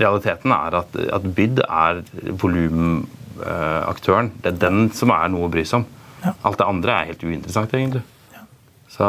realiteten 0.00 0.54
er 0.54 0.78
at, 0.80 0.96
at 1.18 1.26
bid 1.36 1.60
er 1.64 2.02
volumaktøren. 2.42 4.32
Det 4.42 4.52
er 4.52 4.62
den 4.66 4.88
som 4.96 5.12
er 5.14 5.28
noe 5.32 5.48
å 5.48 5.52
bry 5.52 5.64
seg 5.66 5.82
om. 5.82 5.86
Ja. 6.24 6.32
Alt 6.48 6.60
det 6.60 6.70
andre 6.70 6.96
er 6.96 7.10
helt 7.12 7.24
uinteressant, 7.24 7.74
egentlig. 7.76 8.02
Ja. 8.34 8.44
Så, 8.92 9.04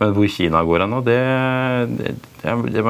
men 0.00 0.14
hvor 0.16 0.28
Kina 0.30 0.62
går 0.66 0.84
hen 0.84 0.94
nå, 0.94 1.00
det, 1.06 1.18
det, 1.98 2.14
det, 2.42 2.82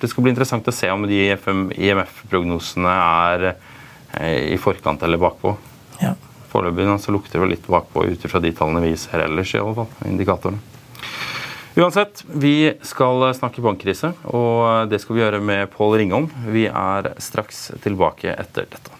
det, 0.00 0.08
skal 0.10 0.24
bli 0.24 0.32
interessant 0.34 0.68
å 0.68 0.74
se 0.74 0.90
om 0.92 1.06
de 1.08 1.22
IMF-prognosene 1.32 2.96
er 2.96 3.46
eh, 3.50 4.52
i 4.54 4.58
forkant 4.60 5.02
eller 5.06 5.20
bakpå. 5.20 5.54
Ja. 6.00 6.14
Foreløpig 6.50 6.88
lukter 7.14 7.44
det 7.44 7.52
litt 7.54 7.66
bakpå 7.70 8.04
ut 8.10 8.26
fra 8.26 8.42
de 8.42 8.52
tallene 8.56 8.82
vi 8.84 8.96
ser 8.98 9.22
ellers, 9.24 9.54
i 9.54 9.62
alle 9.62 9.76
fall, 9.78 9.90
indikatorene. 10.10 10.60
Uansett, 11.80 12.24
vi 12.28 12.74
skal 12.84 13.22
snakke 13.32 13.62
bankkrise, 13.64 14.10
og 14.28 14.90
det 14.92 14.98
skal 15.00 15.16
vi 15.16 15.22
gjøre 15.22 15.40
med 15.40 15.70
Pål 15.72 15.96
Ringholm. 16.02 16.26
Vi 16.52 16.66
er 16.68 17.14
straks 17.24 17.70
tilbake 17.80 18.34
etter 18.36 18.68
dette. 18.68 18.99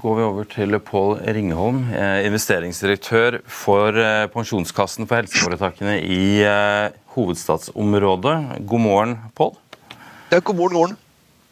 går 0.00 0.16
vi 0.16 0.24
over 0.24 0.46
til 0.48 0.76
Pål 0.80 1.18
Ringholm, 1.36 1.82
eh, 1.92 2.24
investeringsdirektør 2.28 3.40
for 3.44 3.96
eh, 4.00 4.28
Pensjonskassen 4.32 5.08
for 5.08 5.20
helseforetakene 5.20 5.98
i 6.00 6.40
eh, 6.46 6.94
hovedstadsområdet. 7.16 8.36
God 8.70 8.80
morgen, 8.80 9.18
Pål. 9.36 9.52
Ja, 10.30 10.38
god 10.38 10.56
morgen, 10.56 10.76
morgen. 10.78 10.96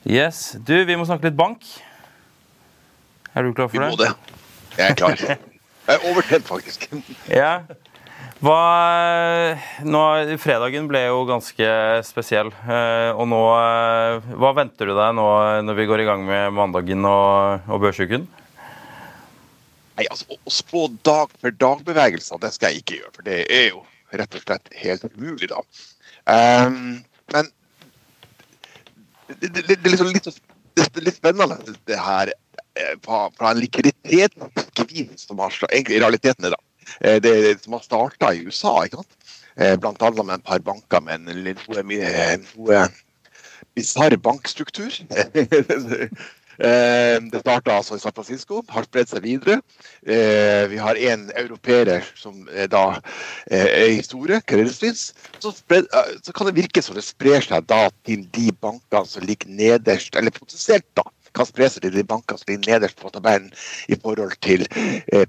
Yes. 0.09 0.57
Du, 0.65 0.73
vi 0.89 0.97
må 0.97 1.05
snakke 1.05 1.29
litt 1.29 1.37
bank. 1.37 1.67
Er 3.35 3.45
du 3.45 3.53
klar 3.53 3.69
for 3.69 3.85
det? 3.85 3.91
Vi 3.91 3.99
må 3.99 4.01
det. 4.01 4.15
Jeg 4.79 4.95
er 4.95 4.97
klar. 4.97 5.27
Jeg 5.89 5.99
er 5.99 6.09
overtent, 6.09 6.49
faktisk. 6.49 6.89
ja. 7.29 7.53
Hva, 8.39 8.59
nå, 9.83 10.03
fredagen 10.39 10.87
ble 10.89 11.05
jo 11.09 11.25
ganske 11.29 11.69
spesiell. 12.07 12.53
Og 13.19 13.25
nå, 13.29 13.45
hva 14.39 14.53
venter 14.57 14.89
du 14.89 14.95
deg 14.95 15.17
nå 15.19 15.29
når 15.67 15.81
vi 15.81 15.89
går 15.91 16.05
i 16.05 16.07
gang 16.07 16.23
med 16.29 16.55
mandagen 16.55 17.09
og, 17.09 17.67
og 17.67 17.83
børsuken? 17.83 18.29
Nei, 19.99 20.07
altså, 20.15 20.39
Å 20.39 20.53
spå 20.53 20.87
dag 21.07 21.33
for 21.43 21.55
dag-bevegelser, 21.59 22.39
det 22.43 22.53
skal 22.55 22.71
jeg 22.71 22.85
ikke 22.85 22.99
gjøre. 23.01 23.15
For 23.17 23.27
det 23.27 23.39
er 23.51 23.65
jo 23.73 23.83
rett 24.19 24.37
og 24.39 24.45
slett 24.45 24.71
helt 24.79 25.07
umulig, 25.11 25.49
da. 25.51 25.63
Um, 26.29 27.01
men 27.35 27.49
det, 29.29 29.51
det, 29.51 29.65
det, 29.67 29.77
er 29.83 29.91
liksom 29.91 30.13
litt, 30.15 30.29
det, 30.79 30.87
er 30.87 31.05
litt 31.05 31.19
spennende, 31.19 31.59
det 31.89 31.99
her 32.01 32.31
eh, 32.31 32.95
fra, 33.05 33.27
fra 33.37 33.51
en 33.51 33.61
likviditetsgevinst 33.61 35.27
som 35.27 35.43
har 35.43 35.53
egentlig 35.69 35.99
i 35.99 36.01
realiteten 36.05 36.47
er 36.47 36.55
da. 36.55 36.63
Eh, 37.03 37.19
det, 37.25 37.35
som 37.65 37.77
har 37.77 37.85
starta 37.85 38.33
i 38.33 38.47
USA, 38.47 38.79
ikke 38.87 39.03
sant? 39.03 39.35
Eh, 39.59 39.75
blant 39.83 40.01
annet 40.07 40.25
med 40.25 40.39
et 40.39 40.47
par 40.47 40.63
banker 40.65 41.05
med 41.05 41.27
en 41.27 41.43
noe, 41.43 41.85
noe 42.47 42.87
bisarr 43.77 44.17
bankstruktur. 44.23 44.95
Eh, 46.59 47.17
det 47.31 47.41
starta 47.45 47.77
altså 47.79 47.95
i 47.95 48.03
San 48.03 48.15
Francisco, 48.15 48.63
har 48.75 48.87
spredt 48.87 49.13
seg 49.13 49.23
videre. 49.23 49.61
Eh, 50.03 50.65
vi 50.73 50.81
har 50.83 50.99
en 51.13 51.29
europeer 51.39 52.07
som 52.19 52.41
da 52.71 52.99
er 53.47 54.01
store, 54.03 54.41
Credit 54.43 54.75
Suisse. 54.75 55.15
Så, 55.39 55.53
eh, 55.71 55.87
så, 56.23 56.35
kan 56.35 56.51
det 56.51 56.57
virke 56.59 56.83
som 56.83 56.99
det 56.99 57.07
sprer 57.07 57.45
seg 57.45 57.69
da 57.71 57.87
til 58.07 58.27
de 58.35 58.51
bankene 58.59 59.07
som 59.07 59.23
ligger 59.23 59.55
nederst, 59.55 60.19
eller 60.19 60.35
potensielt 60.35 60.87
da, 60.99 61.07
kan 61.37 61.47
spre 61.47 61.69
seg 61.71 61.87
til 61.87 61.95
de 61.95 62.07
bankene 62.09 62.41
som 62.41 62.51
ligger 62.51 62.75
nederst 62.75 62.99
på 62.99 63.13
tabellen 63.15 63.53
i 63.87 63.99
forhold 64.03 64.35
til 64.43 64.67
eh. 65.15 65.27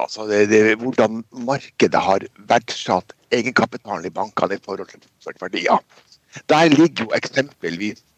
Altså 0.00 0.26
det, 0.26 0.48
det, 0.50 0.78
hvordan 0.82 1.22
markedet 1.46 2.02
har 2.02 2.26
verdsatt 2.50 3.14
egenkapitalen 3.30 4.08
i 4.08 4.14
bankene 4.14 4.56
i 4.56 4.64
forhold 4.64 4.90
til 4.90 5.38
verdier. 5.38 5.78
Der 6.50 6.70
ligger 6.72 7.04
jo 7.04 7.12
eksempelvis 7.14 8.00
Eh, 8.00 8.09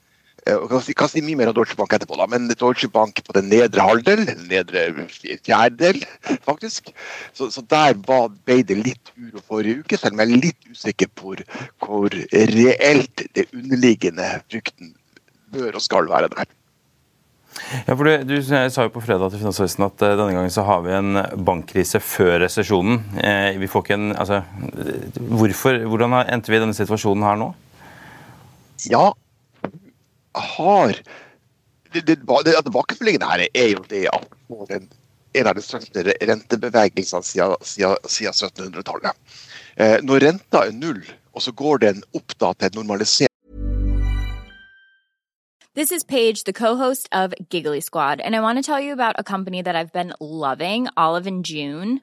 vi 0.42 0.94
kan 0.98 1.10
si 1.10 1.22
mye 1.22 1.38
mer 1.38 1.50
om 1.52 1.54
Deutsche 1.54 1.76
Bank 1.78 1.92
etterpå, 1.94 2.16
da, 2.18 2.26
men 2.30 2.48
Deutsche 2.50 2.88
Bank 2.90 3.20
på 3.26 3.34
den 3.36 3.48
nedre 3.52 3.84
halvdel, 3.86 4.24
nedre 4.50 5.06
fjerdedel, 5.44 6.02
faktisk. 6.48 6.90
Så, 7.32 7.50
så 7.54 7.62
der 7.70 7.94
var, 8.08 8.32
ble 8.46 8.62
det 8.66 8.80
litt 8.80 9.12
uro 9.14 9.42
forrige 9.46 9.84
uke, 9.84 10.00
selv 10.00 10.16
om 10.16 10.24
jeg 10.24 10.32
er 10.32 10.42
litt 10.48 10.72
usikker 10.72 11.12
på 11.14 11.30
hvor, 11.32 11.44
hvor 11.84 12.18
reelt 12.32 13.22
det 13.38 13.46
underliggende 13.54 14.26
frykten 14.48 14.96
bør 15.54 15.78
og 15.78 15.84
skal 15.84 16.10
være 16.10 16.32
der. 16.34 16.50
Ja, 17.86 17.94
for 17.94 18.08
du, 18.08 18.12
du 18.26 18.36
sa 18.42 18.64
jo 18.66 18.90
på 18.94 19.02
fredag 19.04 19.30
til 19.30 19.42
Finansavisen 19.42 19.84
at 19.84 20.02
uh, 20.02 20.14
denne 20.16 20.32
gangen 20.32 20.52
så 20.52 20.64
har 20.66 20.82
vi 20.86 20.94
en 20.96 21.18
bankkrise 21.44 22.00
før 22.02 22.40
resesjonen. 22.46 23.02
Uh, 23.18 23.60
vi 23.60 23.68
får 23.70 23.84
ikke 23.84 23.98
en, 23.98 24.14
altså, 24.16 24.40
hvorfor, 25.36 25.84
Hvordan 25.86 26.16
endte 26.24 26.50
vi 26.50 26.58
i 26.58 26.62
denne 26.64 26.76
situasjonen 26.76 27.26
her 27.28 27.38
nå? 27.38 27.52
Ja, 28.90 29.12
har 30.34 30.96
det, 31.92 32.00
det, 32.06 32.16
det 32.44 32.54
Tilbakefallende 32.64 33.28
her 33.28 33.46
er 33.54 33.68
jo 33.74 33.84
det 33.88 34.06
at 34.12 34.28
den, 34.68 34.88
en 35.34 35.46
av 35.46 35.56
de 35.56 35.64
største 35.64 36.04
rentebevegelsene 36.04 37.24
siden, 37.24 37.56
siden, 37.60 37.96
siden 38.08 38.32
1700-tallet. 38.32 39.12
Eh, 39.76 39.98
når 40.04 40.24
renta 40.26 40.64
er 40.66 40.72
null, 40.72 41.02
og 41.32 41.42
så 41.42 41.52
går 41.52 41.84
den 41.84 42.02
opp 42.16 42.32
da 42.40 42.52
til 42.52 42.80
normalisert 42.80 43.28
This 45.74 45.90
is 45.90 46.04
Paige, 46.04 46.44
the 46.44 46.52
co-host 46.52 47.08
of 47.12 47.32
Giggly 47.48 47.80
Squad, 47.80 48.20
and 48.20 48.36
I 48.36 48.40
want 48.40 48.58
to 48.58 48.62
tell 48.62 48.78
you 48.78 48.92
about 48.92 49.14
a 49.18 49.24
company 49.24 49.62
that 49.62 49.74
I've 49.74 49.90
been 49.90 50.12
loving, 50.20 50.86
Olive 50.98 51.26
and 51.26 51.42
June. 51.42 52.02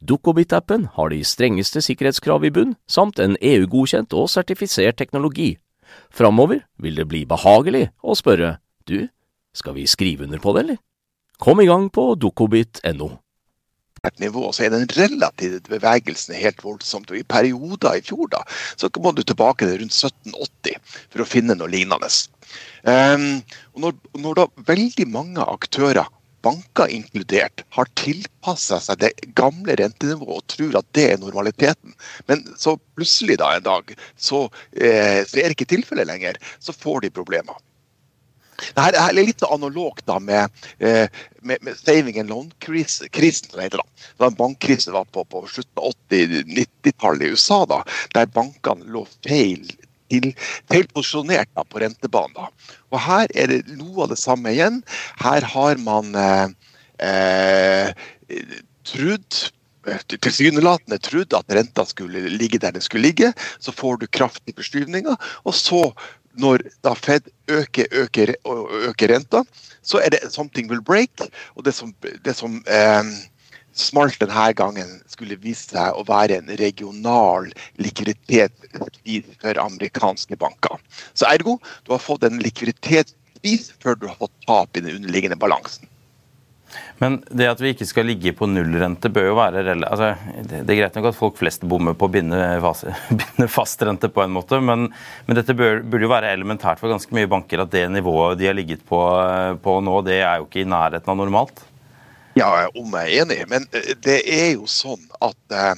Dukkobit-appen 0.00 0.88
har 0.96 1.12
de 1.12 1.22
strengeste 1.24 1.82
sikkerhetskrav 1.84 2.44
i 2.46 2.52
bunn, 2.54 2.76
samt 2.88 3.20
en 3.22 3.36
EU-godkjent 3.40 4.14
og 4.16 4.30
sertifisert 4.32 4.98
teknologi. 5.00 5.56
Framover 6.14 6.64
vil 6.82 6.98
det 6.98 7.08
bli 7.10 7.24
behagelig 7.28 7.88
å 8.02 8.16
spørre 8.18 8.58
du, 8.88 9.08
skal 9.56 9.76
vi 9.76 9.86
skrive 9.88 10.26
under 10.26 10.40
på 10.42 10.54
det, 10.54 10.64
eller? 10.64 10.82
Kom 11.38 11.60
i 11.62 11.68
gang 11.68 11.86
på 11.94 12.14
dukkobit.no. 12.18 13.08
nivå, 14.18 14.48
så 14.52 14.64
er 14.64 14.72
den 14.74 14.88
relative 14.96 15.60
bevegelsen 15.68 16.34
helt 16.34 16.64
voldsomt. 16.64 17.12
Og 17.12 17.20
I 17.20 17.26
perioder 17.26 17.98
i 17.98 18.02
fjor 18.02 18.30
da, 18.32 18.42
så 18.76 18.90
må 18.98 19.12
du 19.14 19.22
tilbake 19.22 19.66
til 19.66 19.78
rundt 19.82 19.94
1780 19.94 20.98
for 21.12 21.22
å 21.22 21.28
finne 21.28 21.58
noe 21.58 21.70
lignende. 21.70 22.10
Um, 22.82 23.42
og 23.74 23.84
når, 23.84 23.96
når, 24.24 24.40
da 24.40 24.66
veldig 24.72 25.06
mange 25.12 25.46
aktører, 25.46 26.08
banker 26.42 26.90
inkludert, 26.94 27.64
har 27.74 27.90
tilpassa 27.98 28.78
seg 28.82 29.00
det 29.02 29.12
gamle 29.38 29.76
rentenivået 29.80 30.42
og 30.42 30.50
tror 30.54 30.80
at 30.80 30.90
det 30.96 31.06
er 31.12 31.22
normaliteten, 31.22 31.94
men 32.30 32.44
så 32.56 32.76
plutselig 32.98 33.38
da 33.42 33.54
en 33.56 33.66
dag 33.66 33.94
så, 34.16 34.46
eh, 34.72 35.24
så 35.26 35.40
er 35.40 35.48
det 35.48 35.56
ikke 35.58 35.72
tilfellet 35.76 36.08
lenger, 36.10 36.38
så 36.60 36.74
får 36.76 37.06
de 37.06 37.16
problemer. 37.20 37.58
Dette 38.58 38.98
er 38.98 39.14
litt 39.14 39.42
analogt 39.46 40.04
da 40.10 40.18
med, 40.18 40.50
eh, 40.82 41.06
med, 41.46 41.62
med 41.62 41.78
saving 41.78 42.18
and 42.18 42.30
loan-krisen. 42.30 43.08
da. 43.70 43.84
da 44.18 44.26
en 44.26 44.38
bankkrise 44.38 44.90
var 44.90 45.04
på, 45.04 45.24
på 45.24 45.44
slutten 45.46 45.78
av 45.78 45.92
80-90-tallet 46.10 47.22
i 47.28 47.36
USA, 47.36 47.64
da, 47.70 47.84
der 48.14 48.26
bankene 48.34 48.90
lå 48.90 49.04
feil 49.26 49.68
til, 50.12 50.30
feil 50.70 50.88
posisjonert 50.94 51.50
da, 51.54 51.64
på 51.64 51.82
rentebanen. 51.82 52.34
Da. 52.36 52.48
Og 52.92 53.02
Her 53.04 53.28
er 53.34 53.52
det 53.52 53.60
noe 53.76 54.06
av 54.06 54.12
det 54.12 54.20
samme 54.20 54.54
igjen. 54.54 54.82
Her 55.22 55.46
har 55.54 55.80
man 55.84 56.14
eh, 56.18 56.48
eh, 57.04 57.92
trodd 58.88 59.44
tilsynelatende 60.20 60.98
trodd 61.00 61.32
at 61.32 61.54
renta 61.54 61.84
skulle 61.88 62.28
ligge 62.28 62.60
der 62.60 62.74
den 62.76 62.84
skulle 62.84 63.08
ligge. 63.08 63.32
Så 63.58 63.72
får 63.72 64.02
du 64.02 64.06
kraftige 64.06 64.56
forskyvninger, 64.58 65.16
og 65.44 65.54
så 65.54 65.92
når 66.38 66.62
da 66.86 66.94
Fed 66.94 67.30
øker, 67.50 67.86
øker, 67.90 68.34
øker 68.88 69.14
renta, 69.14 69.42
så 69.82 69.98
er 69.98 70.10
det 70.10 70.20
'something 70.30 70.68
will 70.70 70.82
break'. 70.82 71.28
Og 71.56 71.64
det 71.64 71.74
som, 71.74 71.94
det 72.24 72.36
som 72.36 72.62
eh, 72.66 73.04
smalt 73.80 74.18
denne 74.22 74.48
gangen 74.58 74.96
skulle 75.10 75.38
vise 75.42 75.74
seg 75.74 75.96
å 75.96 76.06
være 76.08 76.40
en 76.40 76.50
regional 76.60 77.48
likviditet 77.80 78.54
for 79.42 79.62
amerikanske 79.64 80.38
banker. 80.40 80.80
Så 81.14 81.28
ergo, 81.30 81.58
du 81.86 81.94
har 81.94 82.02
fått 82.02 82.26
en 82.28 82.40
likviditetsvis 82.42 83.72
før 83.82 84.00
du 84.00 84.10
har 84.10 84.18
fått 84.18 84.34
tap 84.46 84.76
i 84.76 84.84
den 84.84 84.98
underliggende 84.98 85.38
balansen. 85.40 85.88
Men 86.98 87.22
det 87.30 87.46
at 87.48 87.60
vi 87.62 87.70
ikke 87.72 87.86
skal 87.88 88.08
ligge 88.10 88.34
på 88.36 88.48
nullrente, 88.50 89.08
bør 89.12 89.30
jo 89.30 89.36
være 89.38 89.62
altså, 89.76 90.10
Det 90.44 90.58
er 90.60 90.80
greit 90.80 90.98
nok 90.98 91.08
at 91.10 91.16
folk 91.16 91.38
flest 91.40 91.64
bommer 91.68 91.96
på 91.96 92.08
å 92.08 92.12
binde, 92.12 92.40
binde 93.22 93.48
fastrente 93.48 94.10
på 94.12 94.24
en 94.24 94.34
måte, 94.34 94.60
men, 94.60 94.88
men 95.26 95.38
dette 95.38 95.56
bør, 95.56 95.80
burde 95.86 96.04
jo 96.04 96.12
være 96.12 96.34
elementært 96.34 96.82
for 96.82 96.92
ganske 96.92 97.14
mye 97.16 97.30
banker 97.30 97.64
at 97.64 97.72
det 97.72 97.86
nivået 97.94 98.40
de 98.40 98.50
har 98.50 98.58
ligget 98.58 98.84
på, 98.88 99.00
på 99.64 99.78
nå, 99.84 99.96
det 100.06 100.20
er 100.20 100.42
jo 100.42 100.48
ikke 100.48 100.64
i 100.64 100.68
nærheten 100.68 101.14
av 101.14 101.20
normalt? 101.22 101.64
Ja, 102.38 102.68
om 102.78 102.92
jeg 102.98 103.14
er 103.16 103.22
enig, 103.24 103.40
men 103.50 103.66
eh, 103.74 103.94
det 104.04 104.20
er 104.24 104.52
jo 104.52 104.68
sånn 104.70 105.02
at 105.24 105.54
eh, 105.54 105.74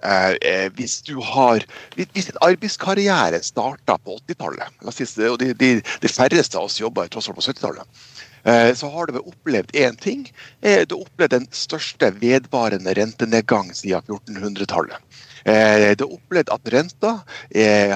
eh 0.00 0.66
hvis 0.76 1.02
du 1.04 1.20
har 1.20 1.60
Hvis 1.96 2.30
en 2.30 2.40
arbeidskarriere 2.40 3.42
starta 3.44 3.98
på 3.98 4.16
80-tallet, 4.26 4.80
og 5.28 5.38
de, 5.42 5.52
de, 5.54 5.70
de, 5.82 6.08
færreste 6.08 6.58
av 6.58 6.70
oss 6.70 6.80
jobba 6.80 7.06
tross 7.08 7.28
alt 7.28 7.36
på 7.36 7.46
70-tallet, 7.50 8.00
Eh, 8.42 8.74
så 8.74 8.88
har 8.88 9.06
du 9.06 9.18
opplevd 9.20 9.74
én 9.76 9.96
ting. 10.00 10.32
Eh, 10.60 10.86
du 10.88 10.94
har 10.94 11.04
opplevd 11.04 11.34
den 11.34 11.48
største 11.52 12.10
vedvarende 12.20 12.94
rentenedgang 12.96 13.74
siden 13.76 14.02
1400-tallet. 14.08 14.96
Eh, 15.44 15.94
det 15.96 16.04
er 16.04 16.14
opplevd 16.18 16.52
at 16.54 16.70
renta 16.74 17.12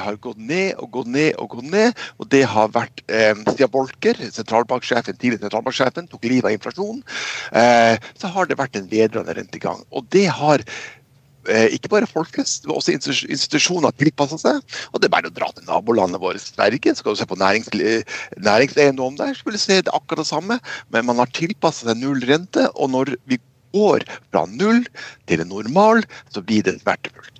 har 0.04 0.16
gått 0.22 0.40
ned 0.40 0.74
og 0.82 0.90
gått 0.98 1.10
ned 1.12 1.38
og 1.40 1.56
gått 1.56 1.70
ned. 1.70 2.02
Og 2.18 2.28
det 2.32 2.44
har 2.50 2.72
vært 2.74 3.04
siden 3.06 3.70
Bolker, 3.72 4.18
sentralbanksjefen, 4.34 5.16
tidligere 5.18 5.46
sentralbanksjefen, 5.46 6.08
tok 6.10 6.26
livet 6.28 6.48
av 6.48 6.56
inflasjonen, 6.56 7.00
så 7.50 8.30
har 8.34 8.48
det 8.48 8.58
vært 8.58 8.76
en 8.78 8.90
vedrende 8.90 9.34
rentegang. 9.36 9.82
Og 9.94 10.06
det 10.14 10.26
har 10.32 10.64
Eh, 11.44 11.74
ikke 11.76 11.90
bare 11.92 12.08
folk 12.08 12.38
men 12.40 12.72
også 12.72 12.94
institusjoner 12.94 13.92
tilpassa 14.00 14.38
seg. 14.40 14.62
Og 14.92 15.00
det 15.00 15.08
er 15.08 15.14
bare 15.16 15.30
å 15.30 15.34
dra 15.34 15.50
til 15.52 15.66
nabolandet 15.68 16.22
vårt 16.22 16.40
Sverige, 16.40 16.94
kan 17.04 17.16
du 17.16 17.20
se 17.20 17.28
på 17.28 17.38
nærings, 17.40 17.68
næringseiendom 18.40 19.18
der, 19.20 19.34
du 19.56 19.60
se 19.60 19.82
det 19.82 19.92
akkurat 19.92 20.24
det 20.24 20.30
samme. 20.30 20.58
Men 20.94 21.08
man 21.10 21.20
har 21.20 21.32
tilpassa 21.36 21.90
seg 21.90 22.00
null 22.00 22.24
rente, 22.24 22.68
og 22.72 22.92
når 22.94 23.16
vi 23.28 23.40
går 23.74 24.06
fra 24.30 24.46
null 24.48 24.84
til 25.28 25.44
en 25.44 25.52
normal, 25.52 26.04
så 26.32 26.44
blir 26.44 26.64
det 26.64 26.78
verdifullt. 26.86 27.33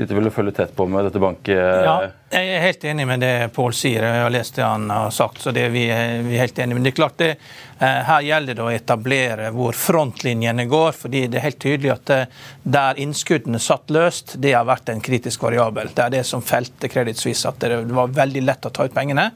Sitter 0.00 0.16
vel 0.16 0.30
og 0.30 0.32
følger 0.32 0.54
tett 0.56 0.70
på 0.72 0.86
med 0.88 1.04
dette 1.04 1.20
banket? 1.20 1.58
Ja, 1.84 1.96
jeg 2.32 2.52
er 2.56 2.62
helt 2.64 2.84
enig 2.88 3.04
med 3.04 3.20
det 3.20 3.32
Pål 3.52 3.74
sier. 3.76 4.06
Jeg 4.06 4.22
har 4.24 4.32
lest 4.32 4.56
det 4.56 4.64
han 4.64 4.86
har 4.88 5.10
sagt. 5.12 5.42
så 5.44 5.52
det 5.52 5.66
er 5.66 5.74
vi, 5.74 5.82
vi 6.24 6.38
er 6.38 6.46
helt 6.46 6.58
enige. 6.58 6.78
Men 6.78 6.86
det 6.86 6.94
er 6.94 6.96
klart 7.02 7.18
det, 7.20 7.34
Eh, 7.36 7.69
her 7.80 8.20
gjelder 8.20 8.56
det 8.58 8.64
å 8.64 8.72
etablere 8.72 9.46
hvor 9.54 9.76
frontlinjene 9.76 10.66
går. 10.68 10.92
fordi 10.92 11.22
det 11.32 11.38
er 11.38 11.46
helt 11.46 11.60
tydelig 11.62 11.92
at 11.94 12.10
eh, 12.12 12.26
der 12.62 13.00
innskuddene 13.00 13.58
satt 13.58 13.88
løst, 13.90 14.34
det 14.36 14.52
har 14.52 14.66
vært 14.68 14.92
en 14.92 15.00
kritisk 15.00 15.46
variabel. 15.46 15.88
Det 15.94 16.04
er 16.04 16.12
det 16.18 16.24
som 16.28 16.44
felte 16.44 16.90
Credit 16.92 17.16
Suisse, 17.16 17.48
at 17.48 17.56
det 17.60 17.80
var 17.96 18.12
veldig 18.12 18.44
lett 18.44 18.68
å 18.68 18.72
ta 18.74 18.84
ut 18.84 18.94
pengene. 18.94 19.30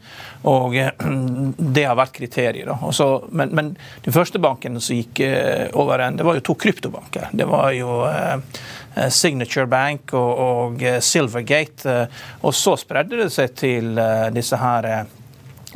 Og 0.50 0.76
eh, 0.76 0.92
det 1.56 1.86
har 1.88 1.96
vært 1.96 2.16
kriteriet. 2.20 2.68
Men, 3.32 3.56
men 3.56 3.72
de 4.04 4.12
første 4.12 4.38
bankene 4.42 4.80
som 4.80 4.98
gikk 4.98 5.24
over 5.72 6.04
en, 6.04 6.20
det 6.20 6.28
var 6.28 6.36
jo 6.36 6.44
to 6.44 6.60
kryptobanker. 6.60 7.30
Det 7.32 7.48
var 7.48 7.72
jo 7.72 8.02
Signature 9.10 9.66
Bank 9.66 10.12
og, 10.12 10.30
og 10.44 10.88
Silvergate. 11.02 11.96
Og 12.44 12.54
så 12.54 12.76
spredde 12.80 13.24
det 13.24 13.32
seg 13.32 13.56
til 13.56 13.94
disse 14.36 14.58
her 14.60 15.06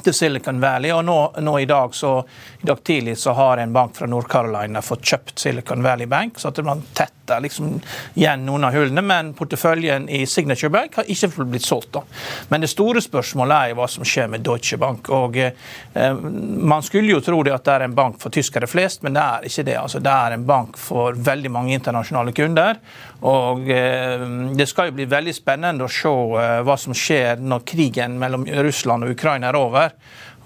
til 0.05 0.15
Silicon 0.15 0.61
Valley. 0.63 0.93
Og 0.95 1.05
nå, 1.05 1.19
nå 1.45 1.59
i, 1.59 1.67
dag 1.69 1.95
så, 1.95 2.15
i 2.63 2.67
dag 2.67 2.83
tidlig 2.85 3.19
så 3.19 3.35
har 3.39 3.63
en 3.63 3.73
bank 3.73 3.97
fra 3.99 4.09
Nord-Carolina 4.11 4.83
fått 4.85 5.07
kjøpt 5.13 5.39
Silicon 5.39 5.83
Valley 5.83 6.07
Bank. 6.07 6.39
så 6.39 6.53
at 6.53 6.63
man 6.65 6.85
tett 6.95 7.18
tetter 7.29 7.41
liksom 7.41 7.81
igjen 8.15 8.45
noen 8.47 8.65
av 8.65 8.75
hullene, 8.75 9.03
men 9.05 9.33
porteføljen 9.37 10.09
i 10.09 10.25
Signature 10.27 10.71
Bank 10.73 10.99
har 10.99 11.09
ikke 11.09 11.45
blitt 11.45 11.67
solgt. 11.67 11.93
da. 11.93 12.03
Men 12.49 12.61
det 12.61 12.71
store 12.73 13.03
spørsmålet 13.05 13.71
er 13.71 13.77
hva 13.79 13.89
som 13.89 14.05
skjer 14.05 14.29
med 14.33 14.45
Deutsche 14.47 14.79
Bank. 14.79 15.09
og 15.11 15.37
eh, 15.37 16.15
Man 16.23 16.83
skulle 16.83 17.13
jo 17.13 17.21
tro 17.21 17.43
det 17.43 17.55
at 17.55 17.65
det 17.65 17.75
er 17.75 17.87
en 17.87 17.95
bank 17.95 18.21
for 18.21 18.31
tyskere 18.31 18.67
flest, 18.67 19.03
men 19.03 19.17
det 19.17 19.23
er 19.23 19.49
ikke 19.49 19.67
det. 19.69 19.77
altså 19.77 20.01
Det 20.01 20.15
er 20.15 20.37
en 20.37 20.47
bank 20.47 20.79
for 20.79 21.13
veldig 21.13 21.51
mange 21.51 21.75
internasjonale 21.75 22.33
kunder. 22.33 22.81
og 23.23 23.69
eh, 23.71 24.25
Det 24.57 24.69
skal 24.69 24.91
jo 24.91 24.99
bli 24.99 25.09
veldig 25.09 25.35
spennende 25.35 25.85
å 25.85 25.93
se 25.93 26.09
eh, 26.09 26.63
hva 26.65 26.79
som 26.79 26.95
skjer 26.95 27.41
når 27.41 27.67
krigen 27.69 28.19
mellom 28.19 28.47
Russland 28.65 29.05
og 29.05 29.17
Ukraina 29.17 29.53
er 29.53 29.61
over. 29.61 29.93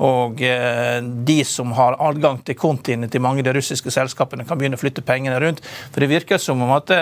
Og 0.00 0.42
eh, 0.42 1.02
de 1.02 1.44
som 1.44 1.72
har 1.76 1.98
adgang 2.00 2.40
til 2.46 2.56
kontiene 2.58 3.08
til 3.12 3.22
mange 3.22 3.42
av 3.42 3.50
de 3.50 3.56
russiske 3.58 3.92
selskapene, 3.92 4.46
kan 4.48 4.58
begynne 4.58 4.78
å 4.78 4.80
flytte 4.80 5.04
pengene 5.04 5.38
rundt. 5.42 5.62
For 5.92 6.02
det 6.02 6.10
virker 6.10 6.40
som 6.40 6.62
om 6.64 6.72
at 6.74 6.88
det, 6.88 7.00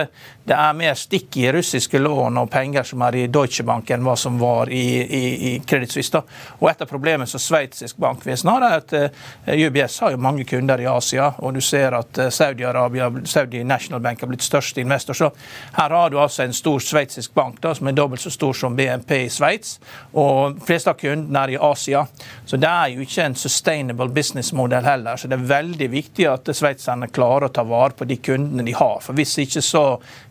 det 0.51 0.57
er 0.57 0.77
mer 0.77 0.99
stikk 0.99 1.39
i 1.41 1.47
russiske 1.55 2.01
lån 2.03 2.41
og 2.43 2.51
penger 2.51 2.87
som 2.91 3.05
er 3.07 3.21
i 3.23 3.27
Deutsche 3.31 3.65
Bank, 3.67 3.91
enn 3.91 4.05
hva 4.05 4.17
som 4.19 4.39
var 4.41 4.73
i, 4.75 4.85
i, 5.01 5.23
i 5.51 5.53
Credit 5.67 5.95
Suisse. 5.95 6.23
Og 6.59 6.67
et 6.71 6.83
av 6.83 6.91
problemene 6.91 7.29
som 7.31 7.43
sveitsisk 7.43 8.01
bankvesen 8.03 8.51
har, 8.51 8.67
er 8.67 8.81
at 8.81 8.95
uh, 8.97 9.55
UBS 9.55 10.01
har 10.05 10.15
jo 10.15 10.21
mange 10.23 10.45
kunder 10.49 10.83
i 10.83 10.89
Asia, 10.91 11.31
og 11.39 11.55
du 11.55 11.61
ser 11.65 11.95
at 11.97 12.19
Saudi-Arabia, 12.35 13.11
Saudi 13.29 13.63
National 13.65 14.03
Bank 14.03 14.25
har 14.25 14.31
blitt 14.31 14.45
største 14.45 14.83
investor. 14.83 15.17
Så 15.17 15.31
her 15.77 15.95
har 15.95 16.11
du 16.11 16.19
altså 16.21 16.45
en 16.45 16.57
stor 16.57 16.83
sveitsisk 16.83 17.35
bank 17.37 17.61
da, 17.63 17.75
som 17.77 17.89
er 17.89 17.97
dobbelt 17.97 18.23
så 18.25 18.33
stor 18.35 18.57
som 18.57 18.77
BNP 18.77 19.17
i 19.25 19.31
Sveits, 19.33 19.79
og 20.19 20.61
fleste 20.67 20.93
av 20.93 20.99
kundene 21.01 21.45
er 21.45 21.55
i 21.55 21.61
Asia. 21.71 22.05
Så 22.47 22.59
det 22.61 22.69
er 22.71 22.90
jo 22.95 23.05
ikke 23.05 23.25
en 23.25 23.37
sustainable 23.39 24.09
businessmodell 24.15 24.85
heller. 24.87 25.17
Så 25.21 25.29
det 25.31 25.39
er 25.39 25.51
veldig 25.51 25.89
viktig 25.93 26.27
at 26.31 26.51
sveitserne 26.57 27.11
klarer 27.13 27.49
å 27.49 27.55
ta 27.55 27.65
vare 27.67 27.97
på 27.97 28.09
de 28.09 28.19
kundene 28.21 28.67
de 28.67 28.75
har. 28.77 28.99
For 29.05 29.17
hvis 29.19 29.37
ikke 29.45 29.63
så 29.65 29.85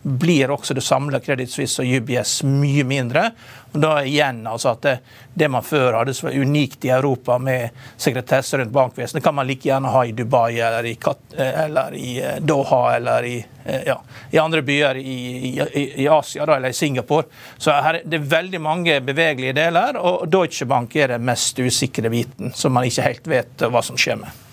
blir 0.04 0.54
også 0.54 0.78
det 0.78 0.86
samla 0.86 1.22
Credit 1.24 1.56
og 1.82 1.96
UBS 2.00 2.40
mye 2.48 2.86
mindre. 2.88 3.30
Og 3.72 3.82
da 3.84 3.92
igjen 4.02 4.42
altså 4.50 4.74
at 4.74 4.82
det, 4.86 4.96
det 5.34 5.50
man 5.52 5.66
før 5.66 6.00
hadde 6.00 6.14
som 6.18 6.30
var 6.30 6.38
unikt 6.42 6.86
i 6.88 6.92
Europa 6.94 7.38
med 7.42 7.76
sekretesse 7.98 8.58
rundt 8.58 8.74
bankvesenet, 8.74 9.24
kan 9.24 9.36
man 9.38 9.48
like 9.48 9.70
gjerne 9.70 9.94
ha 9.94 10.04
i 10.06 10.16
Dubai 10.18 10.58
eller 10.58 10.90
i, 10.90 10.96
eller 11.38 11.96
i 11.98 12.16
eh, 12.24 12.42
Doha 12.42 12.82
eller 12.96 13.30
i, 13.30 13.38
eh, 13.66 13.86
ja, 13.92 14.00
i 14.32 14.42
andre 14.42 14.66
byer 14.66 14.98
i, 14.98 15.20
i 16.04 16.08
Asia 16.08 16.46
da, 16.50 16.58
eller 16.58 16.74
i 16.74 16.80
Singapore. 16.82 17.30
Så 17.58 17.72
her, 17.72 18.02
det 18.06 18.22
er 18.22 18.30
veldig 18.36 18.62
mange 18.62 19.00
bevegelige 19.06 19.56
deler, 19.62 20.02
og 20.02 20.28
Deutsche 20.32 20.66
Bank 20.70 20.96
er 20.96 21.14
den 21.14 21.26
mest 21.30 21.60
usikre 21.60 22.10
biten, 22.10 22.54
som 22.56 22.74
man 22.74 22.90
ikke 22.90 23.06
helt 23.06 23.34
vet 23.38 23.68
hva 23.70 23.86
som 23.86 24.00
skjer 24.00 24.24
med. 24.24 24.46